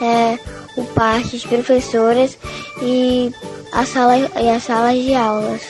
é 0.00 0.38
o 0.76 0.84
parque, 0.84 1.36
as 1.36 1.44
professoras 1.44 2.38
e, 2.80 3.32
a 3.72 3.84
sala, 3.84 4.16
e 4.18 4.48
as 4.48 4.62
salas 4.62 4.94
de 4.94 5.14
aulas. 5.14 5.62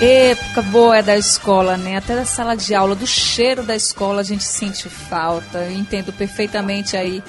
Época 0.00 0.62
boa 0.62 0.96
é 0.96 1.02
da 1.02 1.16
escola, 1.16 1.76
né? 1.76 1.98
Até 1.98 2.16
da 2.16 2.24
sala 2.24 2.56
de 2.56 2.74
aula, 2.74 2.94
do 2.94 3.06
cheiro 3.06 3.62
da 3.62 3.76
escola 3.76 4.22
a 4.22 4.24
gente 4.24 4.44
sente 4.44 4.88
falta. 4.88 5.58
Eu 5.58 5.72
entendo 5.72 6.10
perfeitamente 6.10 6.96
aí 6.96 7.22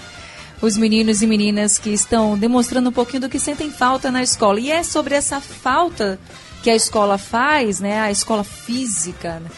os 0.62 0.78
meninos 0.78 1.22
e 1.22 1.28
meninas 1.28 1.78
que 1.80 1.90
estão 1.90 2.38
demonstrando 2.38 2.90
um 2.90 2.94
pouquinho 2.94 3.22
do 3.22 3.30
que 3.30 3.40
sentem 3.40 3.72
falta 3.72 4.12
na 4.12 4.22
escola. 4.22 4.60
E 4.60 4.72
é 4.72 4.84
sobre 4.84 5.16
essa 5.16 5.42
falta 5.42 6.20
que 6.62 6.70
a 6.70 6.76
escola 6.76 7.18
faz, 7.18 7.80
né? 7.80 8.00
A 8.00 8.12
escola 8.12 8.44
física, 8.44 9.40
né? 9.40 9.50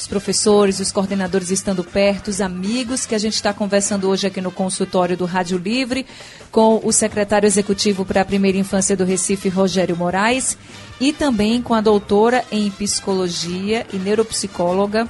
os 0.00 0.06
professores, 0.06 0.80
os 0.80 0.90
coordenadores 0.90 1.50
estando 1.50 1.84
perto, 1.84 2.28
os 2.28 2.40
amigos, 2.40 3.04
que 3.04 3.14
a 3.14 3.18
gente 3.18 3.34
está 3.34 3.52
conversando 3.52 4.08
hoje 4.08 4.26
aqui 4.26 4.40
no 4.40 4.50
consultório 4.50 5.14
do 5.14 5.26
Rádio 5.26 5.58
Livre 5.58 6.06
com 6.50 6.80
o 6.82 6.90
secretário 6.90 7.46
executivo 7.46 8.04
para 8.04 8.22
a 8.22 8.24
primeira 8.24 8.56
infância 8.56 8.96
do 8.96 9.04
Recife, 9.04 9.50
Rogério 9.50 9.94
Moraes, 9.94 10.56
e 10.98 11.12
também 11.12 11.60
com 11.60 11.74
a 11.74 11.82
doutora 11.82 12.42
em 12.50 12.70
psicologia 12.70 13.86
e 13.92 13.98
neuropsicóloga, 13.98 15.06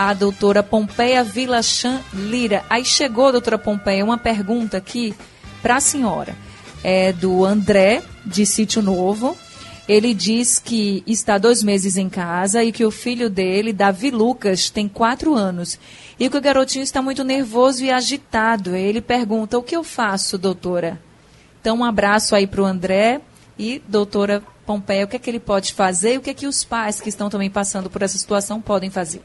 a 0.00 0.14
doutora 0.14 0.62
Pompeia 0.62 1.22
Vilachan 1.22 2.00
Lira. 2.14 2.64
Aí 2.70 2.86
chegou, 2.86 3.30
doutora 3.30 3.58
Pompeia, 3.58 4.02
uma 4.02 4.16
pergunta 4.16 4.78
aqui 4.78 5.14
para 5.60 5.76
a 5.76 5.80
senhora. 5.80 6.34
É 6.82 7.12
do 7.12 7.44
André, 7.44 8.02
de 8.24 8.46
Sítio 8.46 8.80
Novo. 8.80 9.36
Ele 9.86 10.14
diz 10.14 10.58
que 10.58 11.02
está 11.06 11.36
dois 11.36 11.62
meses 11.62 11.98
em 11.98 12.08
casa 12.08 12.64
e 12.64 12.72
que 12.72 12.82
o 12.82 12.90
filho 12.90 13.28
dele, 13.28 13.74
Davi 13.74 14.10
Lucas, 14.10 14.70
tem 14.70 14.88
quatro 14.88 15.34
anos. 15.34 15.78
E 16.18 16.30
que 16.30 16.36
o 16.38 16.40
garotinho 16.40 16.82
está 16.82 17.02
muito 17.02 17.22
nervoso 17.22 17.84
e 17.84 17.90
agitado. 17.90 18.74
Ele 18.74 19.02
pergunta: 19.02 19.58
o 19.58 19.62
que 19.62 19.76
eu 19.76 19.84
faço, 19.84 20.38
doutora? 20.38 20.98
Então, 21.60 21.76
um 21.76 21.84
abraço 21.84 22.34
aí 22.34 22.46
para 22.46 22.62
o 22.62 22.64
André 22.64 23.20
e 23.58 23.82
doutora 23.86 24.42
Pompeia, 24.64 25.04
o 25.04 25.08
que 25.08 25.16
é 25.16 25.18
que 25.18 25.28
ele 25.28 25.40
pode 25.40 25.74
fazer 25.74 26.14
e 26.14 26.16
o 26.16 26.22
que 26.22 26.30
é 26.30 26.34
que 26.34 26.46
os 26.46 26.64
pais 26.64 27.02
que 27.02 27.10
estão 27.10 27.28
também 27.28 27.50
passando 27.50 27.90
por 27.90 28.00
essa 28.00 28.16
situação 28.16 28.62
podem 28.62 28.88
fazer? 28.88 29.20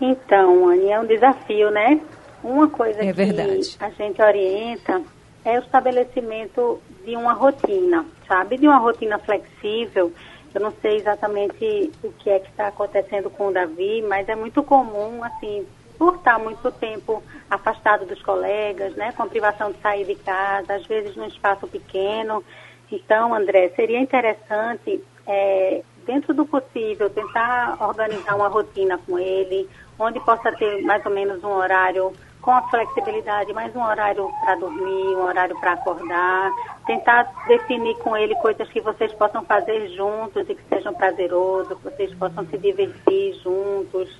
Então, 0.00 0.68
Anny, 0.68 0.90
é 0.90 1.00
um 1.00 1.06
desafio, 1.06 1.70
né? 1.70 2.00
Uma 2.42 2.68
coisa 2.68 3.00
é 3.00 3.06
que 3.06 3.12
verdade. 3.12 3.76
a 3.80 3.90
gente 3.90 4.20
orienta 4.20 5.02
é 5.44 5.58
o 5.58 5.62
estabelecimento 5.62 6.80
de 7.04 7.14
uma 7.14 7.32
rotina, 7.32 8.04
sabe? 8.26 8.58
De 8.58 8.66
uma 8.66 8.78
rotina 8.78 9.18
flexível. 9.18 10.12
Eu 10.52 10.60
não 10.60 10.72
sei 10.82 10.96
exatamente 10.96 11.92
o 12.02 12.10
que 12.12 12.28
é 12.28 12.40
que 12.40 12.50
está 12.50 12.68
acontecendo 12.68 13.30
com 13.30 13.48
o 13.48 13.52
Davi, 13.52 14.02
mas 14.02 14.28
é 14.28 14.34
muito 14.34 14.62
comum, 14.62 15.22
assim, 15.22 15.64
por 15.96 16.16
estar 16.16 16.38
muito 16.38 16.70
tempo 16.72 17.22
afastado 17.48 18.06
dos 18.06 18.20
colegas, 18.22 18.96
né? 18.96 19.12
Com 19.12 19.28
privação 19.28 19.70
de 19.70 19.78
sair 19.80 20.04
de 20.04 20.16
casa, 20.16 20.74
às 20.74 20.86
vezes 20.86 21.14
num 21.14 21.26
espaço 21.26 21.66
pequeno. 21.68 22.42
Então, 22.90 23.34
André, 23.34 23.68
seria 23.76 24.00
interessante, 24.00 25.02
é, 25.26 25.82
dentro 26.06 26.32
do 26.32 26.46
possível, 26.46 27.10
tentar 27.10 27.76
organizar 27.80 28.36
uma 28.36 28.48
rotina 28.48 28.98
com 28.98 29.18
ele, 29.18 29.68
onde 29.98 30.20
possa 30.20 30.52
ter 30.52 30.82
mais 30.82 31.04
ou 31.04 31.12
menos 31.12 31.42
um 31.42 31.50
horário 31.50 32.12
com 32.40 32.52
a 32.52 32.62
flexibilidade, 32.68 33.52
mais 33.52 33.74
um 33.74 33.82
horário 33.82 34.30
para 34.40 34.54
dormir, 34.54 35.16
um 35.16 35.24
horário 35.24 35.58
para 35.58 35.72
acordar, 35.72 36.52
tentar 36.86 37.24
definir 37.48 37.96
com 37.98 38.16
ele 38.16 38.36
coisas 38.36 38.68
que 38.68 38.80
vocês 38.80 39.12
possam 39.14 39.44
fazer 39.44 39.88
juntos 39.88 40.48
e 40.48 40.54
que 40.54 40.62
sejam 40.68 40.94
prazerosos, 40.94 41.76
que 41.76 41.84
vocês 41.84 42.14
possam 42.14 42.46
se 42.46 42.56
divertir 42.56 43.34
juntos, 43.42 44.16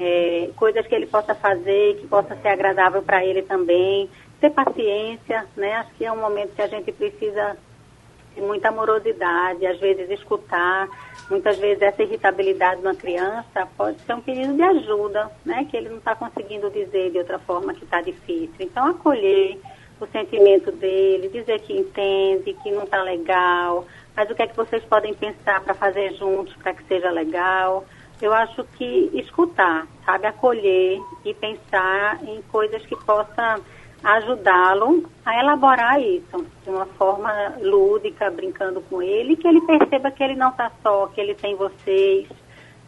é, 0.00 0.50
coisas 0.56 0.84
que 0.86 0.94
ele 0.94 1.06
possa 1.06 1.32
fazer, 1.32 1.98
que 2.00 2.08
possa 2.08 2.34
ser 2.36 2.48
agradável 2.48 3.02
para 3.02 3.24
ele 3.24 3.42
também, 3.42 4.10
ter 4.40 4.50
paciência, 4.50 5.46
né? 5.56 5.74
Acho 5.74 5.94
que 5.94 6.04
é 6.04 6.10
um 6.10 6.20
momento 6.20 6.56
que 6.56 6.62
a 6.62 6.66
gente 6.66 6.90
precisa 6.90 7.56
de 8.34 8.40
muita 8.40 8.68
amorosidade, 8.68 9.66
às 9.66 9.78
vezes 9.78 10.10
escutar. 10.10 10.88
Muitas 11.30 11.58
vezes 11.58 11.80
essa 11.80 12.02
irritabilidade 12.02 12.82
na 12.82 12.92
criança 12.92 13.68
pode 13.76 14.00
ser 14.00 14.14
um 14.14 14.20
pedido 14.20 14.52
de 14.52 14.62
ajuda, 14.62 15.30
né? 15.46 15.64
Que 15.70 15.76
ele 15.76 15.88
não 15.88 15.98
está 15.98 16.16
conseguindo 16.16 16.68
dizer 16.70 17.12
de 17.12 17.18
outra 17.18 17.38
forma 17.38 17.72
que 17.72 17.84
está 17.84 18.00
difícil. 18.02 18.56
Então 18.58 18.84
acolher 18.88 19.56
o 20.00 20.06
sentimento 20.08 20.72
dele, 20.72 21.28
dizer 21.28 21.60
que 21.60 21.72
entende, 21.72 22.56
que 22.62 22.72
não 22.72 22.82
está 22.82 23.02
legal, 23.02 23.86
mas 24.16 24.28
o 24.28 24.34
que 24.34 24.42
é 24.42 24.46
que 24.48 24.56
vocês 24.56 24.82
podem 24.84 25.14
pensar 25.14 25.60
para 25.60 25.72
fazer 25.74 26.14
juntos 26.14 26.54
para 26.56 26.74
que 26.74 26.82
seja 26.84 27.10
legal. 27.10 27.84
Eu 28.20 28.34
acho 28.34 28.64
que 28.76 29.10
escutar, 29.14 29.86
sabe, 30.04 30.26
acolher 30.26 30.98
e 31.24 31.32
pensar 31.32 32.18
em 32.24 32.42
coisas 32.42 32.84
que 32.84 32.96
possam 33.04 33.62
ajudá-lo 34.02 35.08
a 35.24 35.38
elaborar 35.38 36.00
isso 36.00 36.46
de 36.64 36.70
uma 36.70 36.86
forma 36.86 37.30
lúdica, 37.60 38.30
brincando 38.30 38.80
com 38.82 39.02
ele, 39.02 39.36
que 39.36 39.46
ele 39.46 39.60
perceba 39.62 40.10
que 40.10 40.22
ele 40.22 40.36
não 40.36 40.50
está 40.50 40.70
só, 40.82 41.06
que 41.08 41.20
ele 41.20 41.34
tem 41.34 41.54
vocês, 41.54 42.28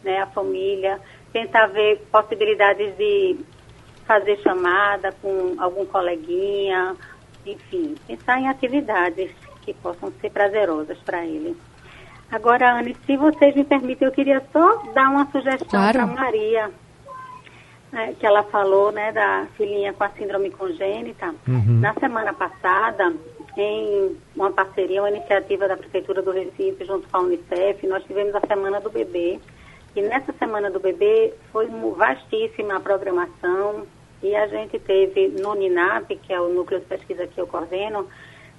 né, 0.03 0.21
a 0.21 0.27
família, 0.27 0.99
tentar 1.31 1.67
ver 1.67 1.99
possibilidades 2.11 2.95
de 2.97 3.37
fazer 4.05 4.37
chamada 4.39 5.11
com 5.21 5.55
algum 5.57 5.85
coleguinha, 5.85 6.95
enfim, 7.45 7.95
pensar 8.07 8.39
em 8.39 8.49
atividades 8.49 9.31
que 9.61 9.73
possam 9.73 10.11
ser 10.19 10.29
prazerosas 10.31 10.97
para 10.99 11.25
ele. 11.25 11.55
Agora, 12.31 12.73
Anne, 12.73 12.95
se 13.05 13.15
vocês 13.15 13.55
me 13.55 13.63
permitem, 13.63 14.07
eu 14.07 14.11
queria 14.11 14.41
só 14.51 14.77
dar 14.93 15.09
uma 15.09 15.25
sugestão 15.31 15.67
Claro. 15.69 15.99
para 15.99 16.07
Maria 16.07 16.71
né, 17.93 18.15
que 18.19 18.25
ela 18.25 18.43
falou, 18.43 18.91
né, 18.91 19.11
da 19.11 19.47
filhinha 19.55 19.93
com 19.93 20.03
a 20.03 20.09
síndrome 20.09 20.49
congênita. 20.49 21.33
Uhum. 21.47 21.79
Na 21.79 21.93
semana 21.93 22.33
passada, 22.33 23.13
em 23.55 24.17
uma 24.35 24.51
parceria, 24.51 25.01
uma 25.01 25.11
iniciativa 25.11 25.67
da 25.67 25.77
Prefeitura 25.77 26.23
do 26.23 26.31
Recife 26.31 26.83
junto 26.85 27.07
com 27.07 27.17
a 27.17 27.21
Unicef, 27.21 27.85
nós 27.87 28.03
tivemos 28.03 28.33
a 28.33 28.41
Semana 28.47 28.81
do 28.81 28.89
Bebê. 28.89 29.39
E 29.95 30.01
nessa 30.01 30.33
Semana 30.33 30.71
do 30.71 30.79
Bebê 30.79 31.35
foi 31.51 31.67
vastíssima 31.95 32.77
a 32.77 32.79
programação 32.79 33.85
e 34.23 34.35
a 34.35 34.47
gente 34.47 34.79
teve 34.79 35.27
no 35.27 35.53
NINAP, 35.53 36.15
que 36.15 36.33
é 36.33 36.41
o 36.41 36.49
núcleo 36.49 36.79
de 36.79 36.87
pesquisa 36.87 37.27
que 37.27 37.39
eu 37.39 37.45
coordeno, 37.45 38.07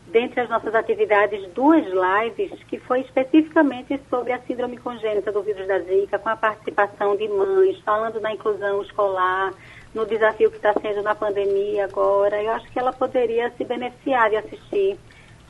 dentre 0.07 0.41
as 0.41 0.49
nossas 0.49 0.75
atividades, 0.75 1.49
duas 1.53 1.85
lives 1.87 2.53
que 2.65 2.79
foi 2.79 3.01
especificamente 3.01 4.01
sobre 4.11 4.33
a 4.33 4.41
síndrome 4.41 4.77
congênita 4.77 5.33
do 5.33 5.43
vírus 5.43 5.67
da 5.67 5.81
Zika, 5.81 6.19
com 6.19 6.29
a 6.29 6.37
participação 6.37 7.17
de 7.17 7.29
mães, 7.29 7.79
falando 7.81 8.21
na 8.21 8.33
inclusão 8.33 8.83
escolar, 8.83 9.53
no 9.95 10.05
desafio 10.07 10.51
que 10.51 10.57
está 10.57 10.73
sendo 10.75 11.03
na 11.03 11.15
pandemia 11.15 11.85
agora. 11.85 12.43
Eu 12.43 12.53
acho 12.53 12.71
que 12.71 12.79
ela 12.79 12.93
poderia 12.93 13.51
se 13.57 13.65
beneficiar 13.65 14.31
de 14.31 14.37
assistir. 14.37 14.99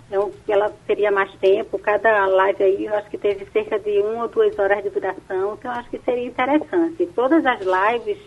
Então, 0.06 0.30
ela 0.46 0.70
teria 0.86 1.10
mais 1.10 1.32
tempo, 1.36 1.78
cada 1.78 2.26
live 2.26 2.62
aí 2.62 2.84
eu 2.84 2.94
acho 2.94 3.08
que 3.08 3.18
teve 3.18 3.46
cerca 3.46 3.78
de 3.78 4.00
uma 4.00 4.24
ou 4.24 4.28
duas 4.28 4.56
horas 4.58 4.82
de 4.82 4.90
duração, 4.90 5.54
então 5.54 5.72
eu 5.72 5.78
acho 5.78 5.90
que 5.90 5.98
seria 5.98 6.26
interessante. 6.26 7.06
Todas 7.06 7.44
as 7.44 7.60
lives 7.60 8.18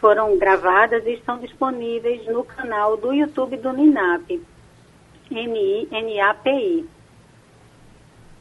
foram 0.00 0.36
gravadas 0.38 1.06
e 1.06 1.12
estão 1.12 1.38
disponíveis 1.38 2.26
no 2.26 2.42
canal 2.42 2.96
do 2.96 3.12
YouTube 3.12 3.56
do 3.58 3.72
NINAP. 3.72 4.42
N-I-N-A-P-I. 5.32 6.88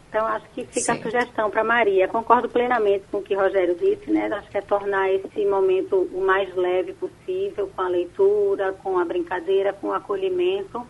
Então, 0.10 0.26
acho 0.28 0.46
que 0.50 0.66
fica 0.66 0.92
a 0.92 1.02
sugestão 1.02 1.50
para 1.50 1.64
Maria. 1.64 2.06
Concordo 2.06 2.50
plenamente 2.50 3.06
com 3.10 3.20
o 3.20 3.24
que 3.24 3.34
Rogério 3.34 3.76
disse, 3.76 4.12
né? 4.12 4.28
Acho 4.34 4.50
que 4.50 4.58
é 4.58 4.62
tornar 4.62 5.10
esse 5.10 5.46
momento 5.46 5.96
o 6.14 6.20
mais 6.20 6.54
leve 6.54 6.92
possível, 6.92 7.72
com 7.74 7.82
a 7.82 7.88
leitura, 7.88 8.74
com 8.84 9.00
a 9.00 9.06
brincadeira, 9.06 9.72
com 9.72 9.88
o 9.88 9.94
acolhimento. 9.94 10.86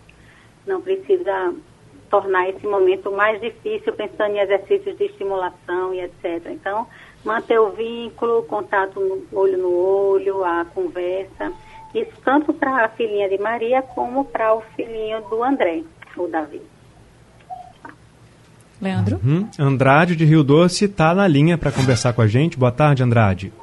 Não 0.65 0.81
precisa 0.81 1.53
tornar 2.09 2.49
esse 2.49 2.65
momento 2.65 3.11
mais 3.11 3.39
difícil, 3.39 3.93
pensando 3.93 4.35
em 4.35 4.39
exercícios 4.39 4.97
de 4.97 5.05
estimulação 5.05 5.93
e 5.93 6.01
etc. 6.01 6.47
Então, 6.47 6.87
manter 7.23 7.59
o 7.59 7.69
vínculo, 7.69 8.39
o 8.39 8.43
contato 8.43 8.99
no 8.99 9.39
olho 9.39 9.57
no 9.59 9.71
olho, 9.71 10.43
a 10.43 10.65
conversa. 10.65 11.53
Isso 11.93 12.13
tanto 12.23 12.53
para 12.53 12.85
a 12.85 12.89
filhinha 12.89 13.27
de 13.29 13.37
Maria 13.37 13.81
como 13.81 14.25
para 14.25 14.53
o 14.53 14.61
filhinho 14.75 15.21
do 15.29 15.43
André, 15.43 15.83
o 16.15 16.27
Davi. 16.27 16.61
Leandro? 18.81 19.19
Uhum. 19.23 19.49
Andrade 19.59 20.15
de 20.15 20.25
Rio 20.25 20.43
Doce 20.43 20.85
está 20.85 21.13
na 21.13 21.27
linha 21.27 21.57
para 21.57 21.71
conversar 21.71 22.13
com 22.13 22.21
a 22.21 22.27
gente. 22.27 22.57
Boa 22.57 22.71
tarde, 22.71 23.03
Andrade. 23.03 23.53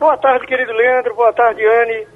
Boa 0.00 0.16
tarde, 0.16 0.46
querido 0.46 0.72
Leandro. 0.72 1.14
Boa 1.14 1.32
tarde, 1.32 1.62
Anne. 1.64 2.06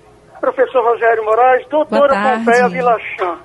Professor 0.40 0.82
Rogério 0.84 1.24
Moraes, 1.24 1.66
doutora 1.68 2.14
Pompeia 2.14 2.68
Vilachan. 2.68 3.38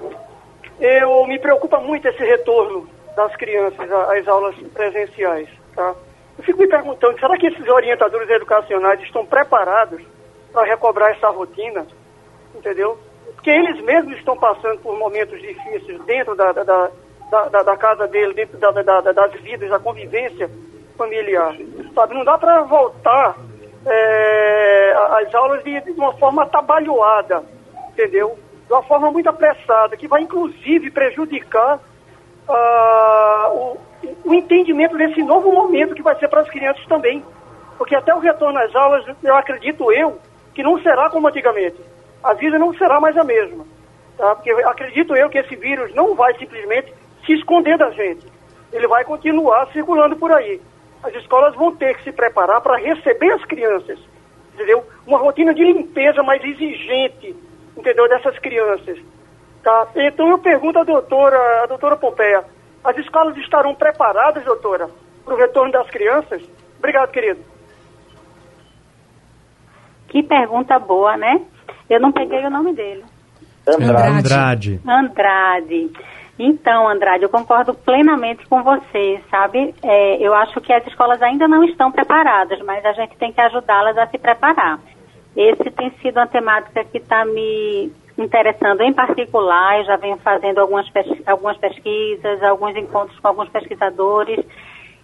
Eu 0.80 1.26
me 1.28 1.40
preocupa 1.40 1.80
muito 1.80 2.08
esse 2.08 2.24
retorno 2.24 2.88
das 3.16 3.36
crianças 3.36 3.92
às 3.92 4.28
aulas 4.28 4.56
presenciais, 4.74 5.50
tá? 5.76 5.94
Eu 6.38 6.44
fico 6.44 6.60
me 6.60 6.68
perguntando, 6.68 7.20
será 7.20 7.38
que 7.38 7.48
esses 7.48 7.68
orientadores 7.68 8.30
educacionais 8.30 9.02
estão 9.02 9.26
preparados 9.26 10.02
para 10.52 10.66
recobrar 10.66 11.12
essa 11.12 11.30
rotina, 11.30 11.86
entendeu? 12.56 12.98
Porque 13.36 13.50
eles 13.50 13.82
mesmos 13.84 14.18
estão 14.18 14.38
passando 14.38 14.80
por 14.80 14.98
momentos 14.98 15.40
difíceis 15.42 16.02
dentro 16.06 16.36
da, 16.36 16.52
da, 16.52 16.64
da, 16.64 17.64
da, 17.64 17.78
casa 17.78 18.08
dele, 18.08 18.34
dentro 18.34 18.58
da, 18.58 18.72
da, 18.72 19.02
das 19.02 19.34
vidas, 19.42 19.70
da 19.70 19.80
convivência 19.80 20.50
familiar, 20.98 21.56
sabe? 21.94 22.14
Não 22.14 22.24
dá 22.24 22.38
para 22.38 22.62
voltar 22.64 23.36
é, 23.86 24.94
às 25.22 25.34
aulas 25.34 25.64
de, 25.64 25.82
de 25.82 25.92
uma 25.92 26.14
forma 26.14 26.44
atabalhoada, 26.44 27.44
entendeu? 27.90 28.38
De 28.68 28.74
uma 28.74 28.84
forma 28.84 29.12
muito 29.12 29.28
apressada, 29.28 29.98
que 29.98 30.08
vai 30.08 30.22
inclusive 30.22 30.92
prejudicar 30.92 31.80
uh, 32.48 33.50
o, 33.52 33.78
o 34.26 34.34
entendimento 34.34 34.98
desse 34.98 35.22
novo 35.22 35.52
momento 35.52 35.96
que 35.96 36.04
vai 36.04 36.18
ser 36.18 36.28
para 36.28 36.42
as 36.42 36.50
crianças 36.50 36.86
também. 36.86 37.24
Porque 37.78 37.96
até 37.96 38.14
o 38.14 38.20
retorno 38.20 38.60
às 38.60 38.74
aulas, 38.76 39.06
eu 39.24 39.36
acredito 39.36 39.92
eu, 39.92 40.18
que 40.54 40.64
não 40.64 40.82
será 40.82 41.10
como 41.10 41.28
antigamente. 41.28 41.78
A 42.24 42.34
vida 42.34 42.58
não 42.58 42.74
será 42.74 43.00
mais 43.00 43.18
a 43.18 43.24
mesma. 43.24 43.66
Tá? 44.18 44.36
Porque 44.36 44.52
acredito 44.52 45.16
eu 45.16 45.30
que 45.30 45.38
esse 45.38 45.56
vírus 45.56 45.94
não 45.94 46.16
vai 46.16 46.34
simplesmente 46.38 46.94
se 47.26 47.34
esconder 47.34 47.78
da 47.78 47.90
gente. 47.92 48.26
Ele 48.72 48.88
vai 48.88 49.04
continuar 49.04 49.68
circulando 49.72 50.16
por 50.16 50.32
aí. 50.32 50.62
As 51.04 51.14
escolas 51.16 51.54
vão 51.56 51.76
ter 51.76 51.98
que 51.98 52.04
se 52.04 52.12
preparar 52.12 52.62
para 52.62 52.78
receber 52.78 53.34
as 53.34 53.44
crianças, 53.46 54.00
entendeu? 54.54 54.86
Uma 55.06 55.18
rotina 55.18 55.54
de 55.54 55.64
limpeza 55.64 56.24
mais 56.24 56.42
exigente, 56.44 57.36
entendeu? 57.76 58.08
Dessas 58.08 58.40
crianças. 58.40 58.98
Tá? 59.62 59.88
Então 59.96 60.30
eu 60.30 60.38
pergunto 60.38 60.80
à 60.80 60.84
doutora, 60.84 61.64
à 61.64 61.66
doutora 61.66 61.98
Pompeia, 61.98 62.46
as 62.84 62.98
escolas 62.98 63.36
estarão 63.38 63.76
preparadas, 63.76 64.44
doutora, 64.44 64.90
para 65.24 65.34
o 65.34 65.38
retorno 65.38 65.72
das 65.72 65.90
crianças? 65.90 66.42
Obrigado, 66.78 67.12
querido. 67.12 67.42
Que 70.08 70.22
pergunta 70.22 70.78
boa, 70.78 71.18
né? 71.18 71.42
Eu 71.90 72.00
não 72.00 72.12
peguei 72.12 72.46
o 72.46 72.50
nome 72.50 72.74
dele. 72.74 73.04
Andrade. 73.68 74.18
Andrade. 74.18 74.82
Andrade. 74.88 75.92
Então, 76.38 76.88
Andrade, 76.90 77.24
eu 77.24 77.30
concordo 77.30 77.74
plenamente 77.74 78.46
com 78.48 78.64
você, 78.64 79.22
sabe? 79.30 79.74
É, 79.84 80.18
eu 80.18 80.34
acho 80.34 80.60
que 80.62 80.74
as 80.74 80.86
escolas 80.88 81.22
ainda 81.22 81.48
não 81.48 81.64
estão 81.64 81.92
preparadas, 81.92 82.60
mas 82.62 82.84
a 82.84 82.94
gente 82.94 83.16
tem 83.18 83.32
que 83.32 83.40
ajudá-las 83.40 83.98
a 83.98 84.08
se 84.08 84.18
preparar. 84.18 84.80
Esse 85.36 85.70
tem 85.72 85.92
sido 86.02 86.18
uma 86.18 86.28
temática 86.28 86.84
que 86.86 86.98
está 86.98 87.24
me 87.26 87.92
interessando 88.18 88.82
em 88.82 88.94
particular. 88.94 89.80
Eu 89.80 89.86
já 89.86 89.96
venho 89.96 90.18
fazendo 90.18 90.60
algumas, 90.60 90.88
algumas 91.26 91.58
pesquisas, 91.58 92.42
alguns 92.44 92.76
encontros 92.76 93.20
com 93.20 93.28
alguns 93.28 93.50
pesquisadores. 93.50 94.44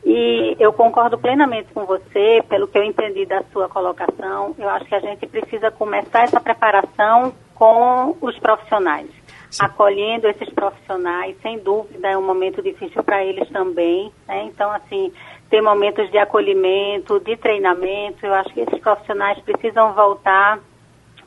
E 0.06 0.56
eu 0.60 0.72
concordo 0.72 1.18
plenamente 1.18 1.74
com 1.74 1.86
você, 1.86 2.44
pelo 2.48 2.68
que 2.68 2.78
eu 2.78 2.84
entendi 2.84 3.26
da 3.26 3.44
sua 3.52 3.68
colocação. 3.68 4.56
Eu 4.58 4.70
acho 4.70 4.86
que 4.86 4.96
a 4.96 5.00
gente 5.00 5.28
precisa 5.28 5.70
começar 5.72 6.24
essa 6.24 6.40
preparação 6.40 7.34
com 7.54 8.16
os 8.22 8.40
profissionais, 8.40 9.10
Sim. 9.50 9.66
acolhendo 9.66 10.28
esses 10.28 10.50
profissionais. 10.52 11.36
Sem 11.42 11.60
dúvida, 11.60 12.08
é 12.08 12.18
um 12.18 12.26
momento 12.26 12.62
difícil 12.62 13.04
para 13.04 13.24
eles 13.24 13.48
também. 13.50 14.12
Né? 14.28 14.44
Então, 14.46 14.72
assim, 14.72 15.12
ter 15.50 15.62
momentos 15.62 16.10
de 16.10 16.18
acolhimento, 16.18 17.20
de 17.20 17.36
treinamento. 17.36 18.26
Eu 18.26 18.34
acho 18.36 18.54
que 18.54 18.62
esses 18.62 18.80
profissionais 18.80 19.40
precisam 19.40 19.94
voltar 19.94 20.60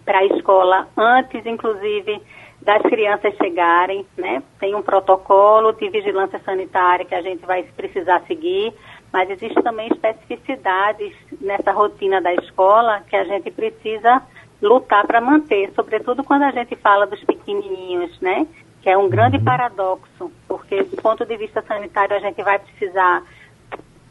para 0.05 0.19
a 0.19 0.25
escola 0.25 0.89
antes, 0.97 1.45
inclusive, 1.45 2.21
das 2.65 2.83
crianças 2.83 3.35
chegarem, 3.37 4.07
né? 4.17 4.43
Tem 4.59 4.75
um 4.75 4.83
protocolo 4.83 5.73
de 5.73 5.89
vigilância 5.91 6.41
sanitária 6.45 7.05
que 7.05 7.15
a 7.15 7.23
gente 7.23 7.45
vai 7.45 7.65
precisar 7.65 8.23
seguir, 8.27 8.73
mas 9.13 9.29
existe 9.29 9.61
também 9.63 9.89
especificidades 9.89 11.13
nessa 11.41 11.73
rotina 11.73 12.21
da 12.21 12.33
escola 12.35 13.03
que 13.09 13.17
a 13.17 13.25
gente 13.25 13.51
precisa 13.51 14.23
lutar 14.61 15.05
para 15.07 15.21
manter, 15.21 15.73
sobretudo 15.75 16.23
quando 16.23 16.45
a 16.45 16.53
gente 16.53 16.77
fala 16.77 17.07
dos 17.07 17.23
pequenininhos, 17.25 18.19
né? 18.21 18.47
Que 18.81 18.91
é 18.91 18.97
um 18.97 19.09
grande 19.09 19.39
uhum. 19.39 19.45
paradoxo, 19.45 20.31
porque 20.47 20.85
do 20.85 20.97
ponto 21.03 21.27
de 21.27 21.37
vista 21.37 21.63
sanitário 21.63 22.17
a 22.17 22.21
gente 22.21 22.41
vai 22.43 22.61
precisar 22.61 23.25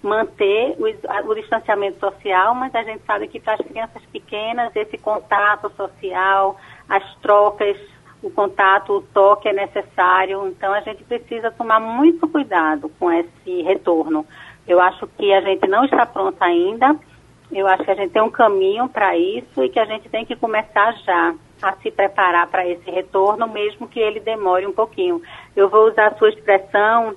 manter 0.03 0.75
o, 0.77 1.29
o, 1.29 1.35
distanciamento 1.35 1.99
social, 1.99 2.53
mas 2.55 2.73
a 2.75 2.83
gente 2.83 3.03
sabe 3.05 3.27
que 3.27 3.39
para 3.39 3.53
as 3.53 3.61
crianças 3.61 4.01
pequenas 4.11 4.75
esse 4.75 4.97
contato 4.97 5.71
social, 5.75 6.57
as 6.89 7.15
trocas, 7.17 7.77
o 8.21 8.29
contato, 8.29 8.93
o 8.93 9.01
toque 9.01 9.47
é 9.47 9.53
necessário. 9.53 10.47
Então 10.47 10.73
a 10.73 10.81
gente 10.81 11.03
precisa 11.03 11.51
tomar 11.51 11.79
muito 11.79 12.27
cuidado 12.27 12.89
com 12.99 13.11
esse 13.11 13.61
retorno. 13.63 14.25
Eu 14.67 14.79
acho 14.79 15.07
que 15.07 15.33
a 15.33 15.41
gente 15.41 15.67
não 15.67 15.85
está 15.85 16.05
pronta 16.05 16.45
ainda. 16.45 16.95
Eu 17.51 17.67
acho 17.67 17.83
que 17.83 17.91
a 17.91 17.95
gente 17.95 18.11
tem 18.11 18.21
um 18.21 18.31
caminho 18.31 18.87
para 18.87 19.17
isso 19.17 19.61
e 19.63 19.69
que 19.69 19.79
a 19.79 19.85
gente 19.85 20.07
tem 20.07 20.25
que 20.25 20.35
começar 20.35 20.93
já 21.03 21.35
a 21.61 21.73
se 21.73 21.91
preparar 21.91 22.47
para 22.47 22.65
esse 22.65 22.89
retorno, 22.89 23.47
mesmo 23.47 23.87
que 23.87 23.99
ele 23.99 24.19
demore 24.19 24.65
um 24.65 24.71
pouquinho. 24.71 25.21
Eu 25.55 25.69
vou 25.69 25.89
usar 25.89 26.07
a 26.07 26.15
sua 26.15 26.29
expressão, 26.29 27.13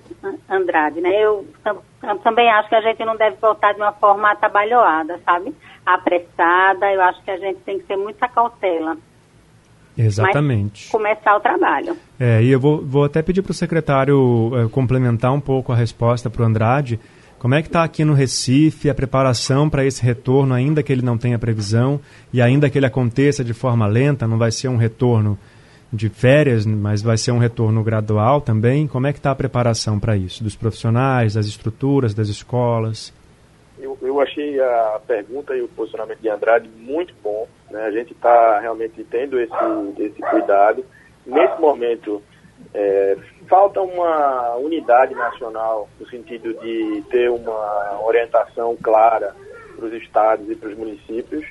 Andrade, 0.50 1.00
né? 1.00 1.10
Eu, 1.18 1.46
também 2.22 2.50
acho 2.50 2.68
que 2.68 2.74
a 2.74 2.80
gente 2.80 3.04
não 3.04 3.16
deve 3.16 3.36
voltar 3.36 3.72
de 3.72 3.80
uma 3.80 3.92
forma 3.92 4.30
atabalhoada, 4.30 5.18
sabe? 5.24 5.54
Apressada, 5.86 6.92
eu 6.92 7.00
acho 7.00 7.22
que 7.22 7.30
a 7.30 7.38
gente 7.38 7.60
tem 7.60 7.78
que 7.78 7.84
ter 7.84 7.96
muita 7.96 8.28
cautela. 8.28 8.96
Exatamente. 9.96 10.90
começar 10.90 11.37
o 11.37 11.40
trabalho. 11.40 11.96
É, 12.18 12.42
e 12.42 12.50
eu 12.50 12.59
vou, 12.59 12.85
vou 12.85 13.04
até 13.04 13.22
pedir 13.22 13.42
para 13.42 13.52
o 13.52 13.54
secretário 13.54 14.50
é, 14.54 14.68
complementar 14.68 15.33
um 15.33 15.40
pouco 15.40 15.72
a 15.72 15.76
resposta 15.76 16.28
para 16.28 16.42
o 16.42 16.44
Andrade. 16.44 16.98
Como 17.38 17.54
é 17.54 17.61
que 17.61 17.68
está 17.68 17.85
aqui 17.85 18.04
no 18.04 18.14
Recife 18.14 18.88
a 18.88 18.94
preparação 18.94 19.68
para 19.68 19.85
esse 19.85 20.02
retorno, 20.02 20.54
ainda 20.54 20.83
que 20.83 20.90
ele 20.90 21.02
não 21.02 21.18
tenha 21.18 21.38
previsão 21.38 22.00
e 22.33 22.40
ainda 22.40 22.70
que 22.70 22.78
ele 22.78 22.87
aconteça 22.87 23.44
de 23.44 23.52
forma 23.52 23.87
lenta, 23.87 24.26
não 24.26 24.38
vai 24.38 24.50
ser 24.50 24.68
um 24.68 24.76
retorno 24.76 25.38
de 25.92 26.09
férias, 26.09 26.66
mas 26.66 27.02
vai 27.02 27.16
ser 27.16 27.33
um 27.33 27.38
retorno 27.38 27.83
gradual 27.85 28.40
também. 28.40 28.87
Como 28.87 29.07
é 29.07 29.12
que 29.12 29.18
está 29.18 29.30
a 29.30 29.35
preparação 29.35 30.00
para 30.00 30.16
isso, 30.16 30.42
dos 30.42 30.57
profissionais, 30.57 31.35
das 31.35 31.46
estruturas, 31.46 32.14
das 32.14 32.28
escolas? 32.28 33.12
Eu, 33.78 33.96
eu 34.02 34.20
achei 34.20 34.59
a 34.61 35.00
pergunta 35.07 35.54
e 35.54 35.62
o 35.62 35.68
posicionamento 35.68 36.20
de 36.20 36.28
Andrade 36.28 36.68
muito 36.78 37.14
bom. 37.22 37.46
Né? 37.74 37.87
A 37.87 37.90
gente 37.90 38.12
está 38.12 38.60
realmente 38.60 39.02
tendo 39.10 39.38
esse, 39.40 39.52
esse 39.98 40.22
cuidado. 40.22 40.84
Nesse 41.26 41.60
momento, 41.60 42.22
é, 42.72 43.16
falta 43.48 43.80
uma 43.80 44.54
unidade 44.54 45.12
nacional 45.12 45.88
no 45.98 46.08
sentido 46.08 46.54
de 46.54 47.02
ter 47.10 47.28
uma 47.28 48.00
orientação 48.04 48.76
clara 48.80 49.34
para 49.74 49.87
os 49.87 49.92
estados 49.92 50.48
e 50.48 50.54
para 50.54 50.68
os 50.68 50.78
municípios. 50.78 51.44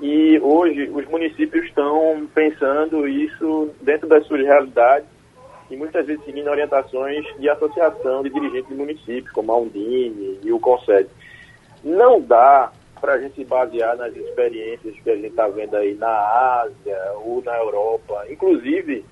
E 0.00 0.40
hoje 0.40 0.90
os 0.90 1.06
municípios 1.06 1.66
estão 1.66 2.28
pensando 2.34 3.06
isso 3.06 3.70
dentro 3.80 4.08
das 4.08 4.26
suas 4.26 4.40
realidades 4.40 5.06
e 5.70 5.76
muitas 5.76 6.04
vezes 6.04 6.24
seguindo 6.24 6.50
orientações 6.50 7.24
de 7.38 7.48
associação 7.48 8.24
de 8.24 8.30
dirigentes 8.30 8.68
de 8.68 8.74
municípios, 8.74 9.30
como 9.30 9.52
a 9.52 9.58
Undine 9.58 10.40
e 10.42 10.52
o 10.52 10.58
Conselho. 10.58 11.08
Não 11.84 12.20
dá 12.20 12.72
para 13.00 13.14
a 13.14 13.18
gente 13.20 13.36
se 13.36 13.44
basear 13.44 13.96
nas 13.96 14.14
experiências 14.14 14.94
que 15.00 15.10
a 15.10 15.16
gente 15.16 15.28
está 15.28 15.48
vendo 15.48 15.76
aí 15.76 15.94
na 15.94 16.62
Ásia 16.62 17.12
ou 17.24 17.42
na 17.42 17.56
Europa, 17.56 18.26
inclusive 18.28 19.04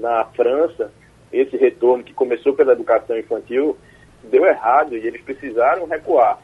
na 0.00 0.24
França, 0.26 0.92
esse 1.32 1.56
retorno 1.56 2.04
que 2.04 2.12
começou 2.12 2.54
pela 2.54 2.72
educação 2.72 3.16
infantil 3.18 3.76
deu 4.24 4.44
errado 4.44 4.96
e 4.96 5.06
eles 5.06 5.22
precisaram 5.22 5.86
recuar. 5.86 6.38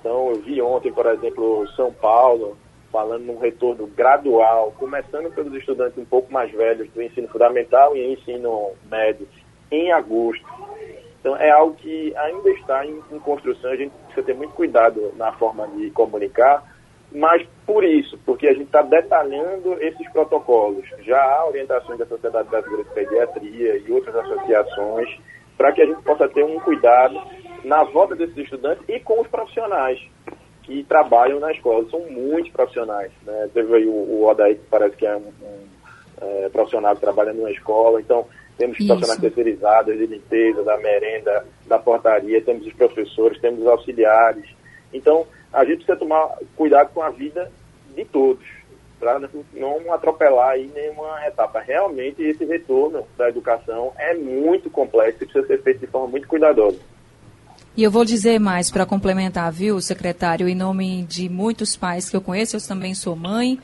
Então, 0.00 0.30
eu 0.30 0.40
vi 0.40 0.60
ontem, 0.62 0.92
por 0.92 1.06
exemplo, 1.06 1.66
São 1.74 1.92
Paulo 1.92 2.56
falando 2.92 3.24
num 3.24 3.38
retorno 3.38 3.86
gradual, 3.88 4.72
começando 4.78 5.30
pelos 5.34 5.52
estudantes 5.54 5.98
um 5.98 6.04
pouco 6.04 6.32
mais 6.32 6.50
velhos 6.52 6.88
do 6.92 7.02
ensino 7.02 7.28
fundamental 7.28 7.96
e 7.96 8.14
ensino 8.14 8.72
médio, 8.88 9.28
em 9.70 9.92
agosto. 9.92 10.46
Então, 11.26 11.36
é 11.38 11.50
algo 11.50 11.74
que 11.74 12.14
ainda 12.16 12.50
está 12.50 12.86
em, 12.86 13.02
em 13.10 13.18
construção, 13.18 13.72
a 13.72 13.76
gente 13.76 13.90
precisa 14.04 14.24
ter 14.24 14.34
muito 14.36 14.54
cuidado 14.54 15.12
na 15.16 15.32
forma 15.32 15.66
de 15.66 15.90
comunicar, 15.90 16.62
mas 17.10 17.44
por 17.66 17.82
isso, 17.82 18.16
porque 18.24 18.46
a 18.46 18.52
gente 18.52 18.66
está 18.66 18.80
detalhando 18.80 19.72
esses 19.82 20.08
protocolos. 20.12 20.84
Já 21.00 21.20
há 21.20 21.48
orientações 21.48 21.98
da 21.98 22.06
Sociedade 22.06 22.48
Brasileira 22.48 22.84
de 22.84 22.90
Pediatria 22.90 23.76
e 23.76 23.90
outras 23.90 24.14
associações 24.14 25.18
para 25.58 25.72
que 25.72 25.82
a 25.82 25.86
gente 25.86 26.00
possa 26.02 26.28
ter 26.28 26.44
um 26.44 26.60
cuidado 26.60 27.20
na 27.64 27.82
volta 27.82 28.14
desses 28.14 28.36
estudantes 28.36 28.84
e 28.88 29.00
com 29.00 29.20
os 29.20 29.26
profissionais. 29.26 29.98
que 30.62 30.84
trabalham 30.84 31.40
na 31.40 31.50
escola. 31.50 31.88
São 31.90 32.08
muitos 32.08 32.52
profissionais. 32.52 33.10
Né? 33.24 33.50
Teve 33.52 33.74
aí 33.74 33.86
o, 33.86 33.90
o 33.90 34.28
Odaí, 34.28 34.54
que 34.54 34.64
parece 34.70 34.96
que 34.96 35.06
é 35.06 35.16
um, 35.16 35.32
um 35.42 35.66
é, 36.20 36.48
profissional 36.50 36.94
que 36.94 37.00
trabalha 37.00 37.32
numa 37.32 37.50
escola. 37.50 38.00
Então, 38.00 38.26
temos 38.56 38.76
profissionais 38.78 39.20
terceirizados 39.20 39.96
de 39.96 40.06
limpeza, 40.06 40.62
da 40.62 40.76
merenda, 40.78 41.44
da 41.66 41.78
portaria, 41.78 42.40
temos 42.40 42.66
os 42.66 42.72
professores, 42.72 43.40
temos 43.40 43.60
os 43.60 43.66
auxiliares. 43.66 44.44
Então, 44.92 45.26
a 45.52 45.64
gente 45.64 45.78
precisa 45.78 45.96
tomar 45.96 46.36
cuidado 46.56 46.90
com 46.92 47.02
a 47.02 47.10
vida 47.10 47.50
de 47.94 48.04
todos, 48.04 48.44
para 48.98 49.20
não 49.54 49.92
atropelar 49.92 50.50
aí 50.50 50.70
nenhuma 50.74 51.26
etapa. 51.26 51.60
Realmente, 51.60 52.22
esse 52.22 52.44
retorno 52.44 53.06
da 53.16 53.28
educação 53.28 53.92
é 53.98 54.14
muito 54.14 54.70
complexo 54.70 55.22
e 55.22 55.26
precisa 55.26 55.46
ser 55.46 55.62
feito 55.62 55.80
de 55.80 55.86
forma 55.86 56.08
muito 56.08 56.26
cuidadosa. 56.26 56.78
E 57.76 57.82
eu 57.82 57.90
vou 57.90 58.06
dizer 58.06 58.38
mais 58.38 58.70
para 58.70 58.86
complementar, 58.86 59.52
viu, 59.52 59.78
secretário, 59.82 60.48
em 60.48 60.54
nome 60.54 61.02
de 61.02 61.28
muitos 61.28 61.76
pais 61.76 62.08
que 62.08 62.16
eu 62.16 62.22
conheço, 62.22 62.56
eu 62.56 62.66
também 62.66 62.94
sou 62.94 63.14
mãe, 63.14 63.60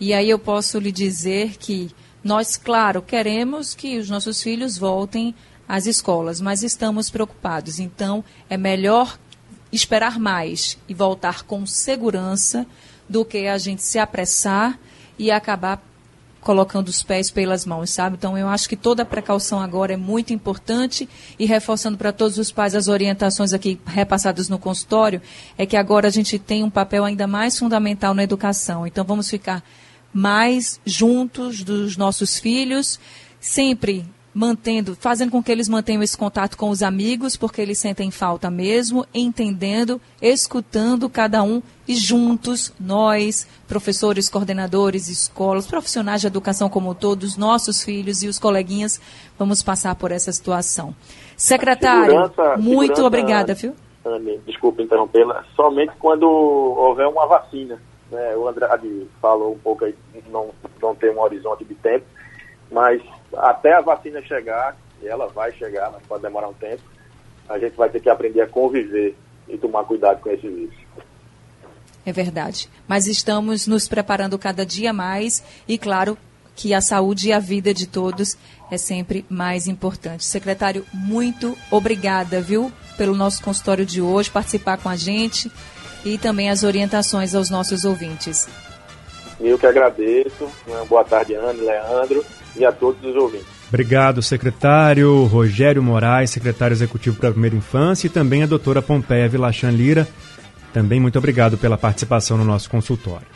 e 0.00 0.14
aí 0.14 0.30
eu 0.30 0.38
posso 0.38 0.78
lhe 0.78 0.90
dizer 0.90 1.58
que 1.58 1.90
nós, 2.22 2.56
claro, 2.56 3.02
queremos 3.02 3.74
que 3.74 3.98
os 3.98 4.08
nossos 4.08 4.42
filhos 4.42 4.78
voltem 4.78 5.34
às 5.68 5.86
escolas, 5.86 6.40
mas 6.40 6.62
estamos 6.62 7.10
preocupados. 7.10 7.78
Então, 7.78 8.24
é 8.48 8.56
melhor 8.56 9.18
esperar 9.72 10.18
mais 10.18 10.78
e 10.88 10.94
voltar 10.94 11.44
com 11.44 11.64
segurança 11.66 12.66
do 13.08 13.24
que 13.24 13.46
a 13.46 13.58
gente 13.58 13.82
se 13.82 13.98
apressar 13.98 14.78
e 15.18 15.30
acabar 15.30 15.82
colocando 16.42 16.88
os 16.88 17.02
pés 17.02 17.30
pelas 17.30 17.64
mãos, 17.64 17.90
sabe? 17.90 18.16
Então 18.16 18.36
eu 18.36 18.48
acho 18.48 18.68
que 18.68 18.76
toda 18.76 19.02
a 19.02 19.06
precaução 19.06 19.60
agora 19.60 19.94
é 19.94 19.96
muito 19.96 20.32
importante 20.32 21.08
e 21.38 21.46
reforçando 21.46 21.96
para 21.96 22.12
todos 22.12 22.36
os 22.36 22.50
pais 22.50 22.74
as 22.74 22.88
orientações 22.88 23.52
aqui 23.52 23.80
repassadas 23.86 24.48
no 24.48 24.58
consultório, 24.58 25.22
é 25.56 25.64
que 25.64 25.76
agora 25.76 26.08
a 26.08 26.10
gente 26.10 26.38
tem 26.38 26.64
um 26.64 26.70
papel 26.70 27.04
ainda 27.04 27.28
mais 27.28 27.56
fundamental 27.56 28.12
na 28.12 28.24
educação. 28.24 28.86
Então 28.86 29.04
vamos 29.04 29.30
ficar 29.30 29.62
mais 30.12 30.80
juntos 30.84 31.62
dos 31.62 31.96
nossos 31.96 32.38
filhos, 32.38 33.00
sempre 33.40 34.06
mantendo, 34.34 34.96
fazendo 34.96 35.30
com 35.30 35.42
que 35.42 35.52
eles 35.52 35.68
mantenham 35.68 36.02
esse 36.02 36.16
contato 36.16 36.56
com 36.56 36.70
os 36.70 36.82
amigos, 36.82 37.36
porque 37.36 37.60
eles 37.60 37.78
sentem 37.78 38.10
falta 38.10 38.50
mesmo, 38.50 39.06
entendendo, 39.12 40.00
escutando 40.20 41.08
cada 41.08 41.42
um 41.42 41.62
e 41.86 41.94
juntos, 41.94 42.72
nós, 42.80 43.46
professores, 43.68 44.28
coordenadores, 44.28 45.08
escolas, 45.08 45.66
profissionais 45.66 46.20
de 46.20 46.26
educação 46.26 46.68
como 46.68 46.94
todos, 46.94 47.36
nossos 47.36 47.82
filhos 47.82 48.22
e 48.22 48.28
os 48.28 48.38
coleguinhas, 48.38 49.00
vamos 49.38 49.62
passar 49.62 49.94
por 49.96 50.10
essa 50.10 50.32
situação. 50.32 50.94
Secretário, 51.36 52.12
segurança, 52.12 52.56
muito 52.56 52.96
segurança, 52.96 53.04
obrigada, 53.04 53.54
viu? 53.54 53.74
Anne, 54.04 54.40
desculpa 54.46 54.82
interrompê-la, 54.82 55.44
somente 55.54 55.92
quando 55.98 56.24
houver 56.24 57.06
uma 57.06 57.26
vacina. 57.26 57.78
Né? 58.12 58.36
O 58.36 58.46
Andrade 58.46 59.08
falou 59.22 59.54
um 59.54 59.58
pouco 59.58 59.86
aí, 59.86 59.94
não, 60.28 60.50
não 60.80 60.94
tem 60.94 61.10
um 61.10 61.20
horizonte 61.20 61.64
de 61.64 61.74
tempo, 61.74 62.04
mas 62.70 63.02
até 63.34 63.72
a 63.72 63.80
vacina 63.80 64.20
chegar, 64.20 64.76
e 65.00 65.08
ela 65.08 65.26
vai 65.28 65.50
chegar, 65.52 65.90
mas 65.90 66.02
pode 66.06 66.22
demorar 66.22 66.48
um 66.48 66.54
tempo, 66.54 66.82
a 67.48 67.58
gente 67.58 67.74
vai 67.74 67.88
ter 67.88 68.00
que 68.00 68.10
aprender 68.10 68.42
a 68.42 68.46
conviver 68.46 69.16
e 69.48 69.56
tomar 69.56 69.84
cuidado 69.84 70.20
com 70.20 70.28
esse 70.28 70.46
vírus. 70.46 70.74
É 72.04 72.12
verdade. 72.12 72.68
Mas 72.86 73.06
estamos 73.06 73.66
nos 73.66 73.88
preparando 73.88 74.38
cada 74.38 74.66
dia 74.66 74.92
mais 74.92 75.42
e, 75.66 75.78
claro, 75.78 76.18
que 76.54 76.74
a 76.74 76.80
saúde 76.82 77.28
e 77.28 77.32
a 77.32 77.38
vida 77.38 77.72
de 77.72 77.86
todos 77.86 78.36
é 78.70 78.76
sempre 78.76 79.24
mais 79.28 79.66
importante. 79.66 80.24
Secretário, 80.24 80.84
muito 80.92 81.56
obrigada, 81.70 82.42
viu, 82.42 82.70
pelo 82.98 83.16
nosso 83.16 83.42
consultório 83.42 83.86
de 83.86 84.02
hoje, 84.02 84.30
participar 84.30 84.76
com 84.76 84.90
a 84.90 84.96
gente 84.96 85.50
e 86.04 86.18
também 86.18 86.50
as 86.50 86.62
orientações 86.62 87.34
aos 87.34 87.50
nossos 87.50 87.84
ouvintes. 87.84 88.48
Eu 89.40 89.58
que 89.58 89.66
agradeço. 89.66 90.48
Boa 90.88 91.04
tarde, 91.04 91.34
Ana, 91.34 91.52
Leandro 91.52 92.24
e 92.56 92.64
a 92.64 92.72
todos 92.72 93.04
os 93.04 93.16
ouvintes. 93.16 93.46
Obrigado, 93.68 94.22
secretário 94.22 95.24
Rogério 95.24 95.82
Moraes, 95.82 96.30
secretário 96.30 96.74
executivo 96.74 97.16
para 97.16 97.30
a 97.30 97.32
Primeira 97.32 97.56
Infância, 97.56 98.06
e 98.06 98.10
também 98.10 98.42
a 98.42 98.46
doutora 98.46 98.82
Pompeia 98.82 99.28
Vilachan 99.28 99.70
Lira. 99.70 100.06
Também 100.72 101.00
muito 101.00 101.18
obrigado 101.18 101.56
pela 101.56 101.78
participação 101.78 102.36
no 102.36 102.44
nosso 102.44 102.68
consultório. 102.68 103.26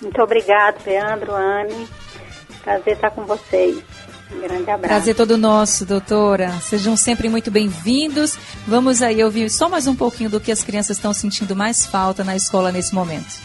Muito 0.00 0.20
obrigado, 0.20 0.84
Leandro, 0.86 1.34
Anne. 1.34 1.88
Prazer 2.62 2.94
estar 2.94 3.10
com 3.10 3.24
vocês. 3.24 3.82
Grande 4.30 4.70
abraço. 4.70 4.80
Prazer 4.80 5.14
todo 5.14 5.36
nosso, 5.36 5.84
doutora. 5.84 6.52
Sejam 6.62 6.96
sempre 6.96 7.28
muito 7.28 7.50
bem-vindos. 7.50 8.38
Vamos 8.66 9.02
aí 9.02 9.22
ouvir 9.24 9.50
só 9.50 9.68
mais 9.68 9.86
um 9.86 9.94
pouquinho 9.94 10.30
do 10.30 10.40
que 10.40 10.52
as 10.52 10.62
crianças 10.62 10.96
estão 10.96 11.12
sentindo 11.12 11.56
mais 11.56 11.84
falta 11.86 12.22
na 12.22 12.36
escola 12.36 12.70
nesse 12.70 12.94
momento. 12.94 13.40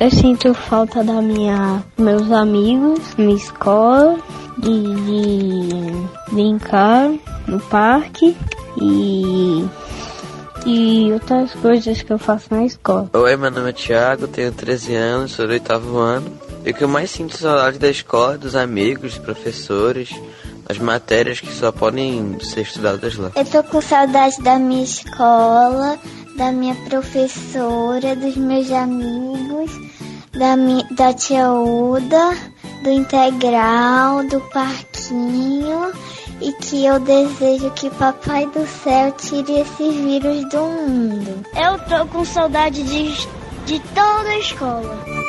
Eu 0.00 0.10
sinto 0.10 0.54
falta 0.54 1.04
da 1.04 1.20
minha 1.20 1.84
meus 1.98 2.30
amigos, 2.32 3.00
minha 3.18 3.36
escola, 3.36 4.18
de, 4.56 4.94
de 4.94 6.32
brincar 6.32 7.10
no 7.46 7.60
parque 7.60 8.34
e 8.80 9.68
e 10.66 11.10
outras 11.12 11.52
coisas 11.54 12.02
que 12.02 12.12
eu 12.12 12.18
faço 12.18 12.48
na 12.50 12.64
escola. 12.64 13.08
Oi, 13.12 13.36
meu 13.36 13.50
nome 13.50 13.70
é 13.70 13.72
Thiago, 13.72 14.28
tenho 14.28 14.52
13 14.52 14.94
anos, 14.94 15.32
sou 15.32 15.46
do 15.46 15.52
oitavo 15.52 15.98
ano. 15.98 16.30
E 16.64 16.70
o 16.70 16.74
que 16.74 16.84
eu 16.84 16.88
mais 16.88 17.10
sinto 17.10 17.36
saudade 17.36 17.78
da 17.78 17.88
escola, 17.88 18.36
dos 18.36 18.54
amigos, 18.54 19.14
dos 19.14 19.18
professores, 19.18 20.10
as 20.68 20.78
matérias 20.78 21.40
que 21.40 21.52
só 21.52 21.72
podem 21.72 22.38
ser 22.40 22.62
estudadas 22.62 23.16
lá. 23.16 23.32
Eu 23.34 23.44
tô 23.44 23.62
com 23.64 23.80
saudade 23.80 24.40
da 24.42 24.58
minha 24.58 24.84
escola, 24.84 25.98
da 26.36 26.52
minha 26.52 26.74
professora, 26.88 28.14
dos 28.14 28.36
meus 28.36 28.70
amigos 28.70 29.70
da, 30.32 30.54
da 30.94 31.12
tia 31.12 31.50
Uda, 31.50 32.36
do 32.82 32.90
integral, 32.90 34.24
do 34.24 34.40
parquinho 34.52 35.92
e 36.40 36.52
que 36.52 36.86
eu 36.86 36.98
desejo 37.00 37.70
que 37.72 37.90
Papai 37.90 38.46
do 38.46 38.66
Céu 38.66 39.12
tire 39.12 39.60
esse 39.60 39.90
vírus 39.90 40.48
do 40.48 40.60
mundo. 40.60 41.44
Eu 41.54 41.78
tô 41.86 42.06
com 42.06 42.24
saudade 42.24 42.82
de, 42.82 43.12
de 43.66 43.80
toda 43.94 44.28
a 44.28 44.38
escola. 44.38 45.19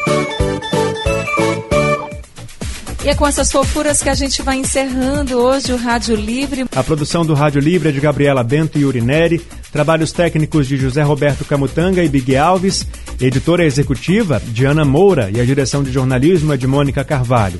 E 3.03 3.09
é 3.09 3.15
com 3.15 3.25
essas 3.25 3.51
fofuras 3.51 4.03
que 4.03 4.09
a 4.09 4.13
gente 4.13 4.43
vai 4.43 4.57
encerrando 4.57 5.39
hoje 5.39 5.73
o 5.73 5.75
Rádio 5.75 6.15
Livre. 6.15 6.65
A 6.75 6.83
produção 6.83 7.25
do 7.25 7.33
Rádio 7.33 7.59
Livre 7.59 7.89
é 7.89 7.91
de 7.91 7.99
Gabriela 7.99 8.43
Bento 8.43 8.77
e 8.77 8.85
Urineri, 8.85 9.41
trabalhos 9.71 10.11
técnicos 10.11 10.67
de 10.67 10.77
José 10.77 11.01
Roberto 11.01 11.43
Camutanga 11.43 12.03
e 12.03 12.07
Big 12.07 12.37
Alves, 12.37 12.85
editora 13.19 13.65
executiva 13.65 14.39
Diana 14.45 14.85
Moura 14.85 15.31
e 15.33 15.41
a 15.41 15.45
direção 15.45 15.81
de 15.81 15.91
jornalismo 15.91 16.53
é 16.53 16.57
de 16.57 16.67
Mônica 16.67 17.03
Carvalho. 17.03 17.59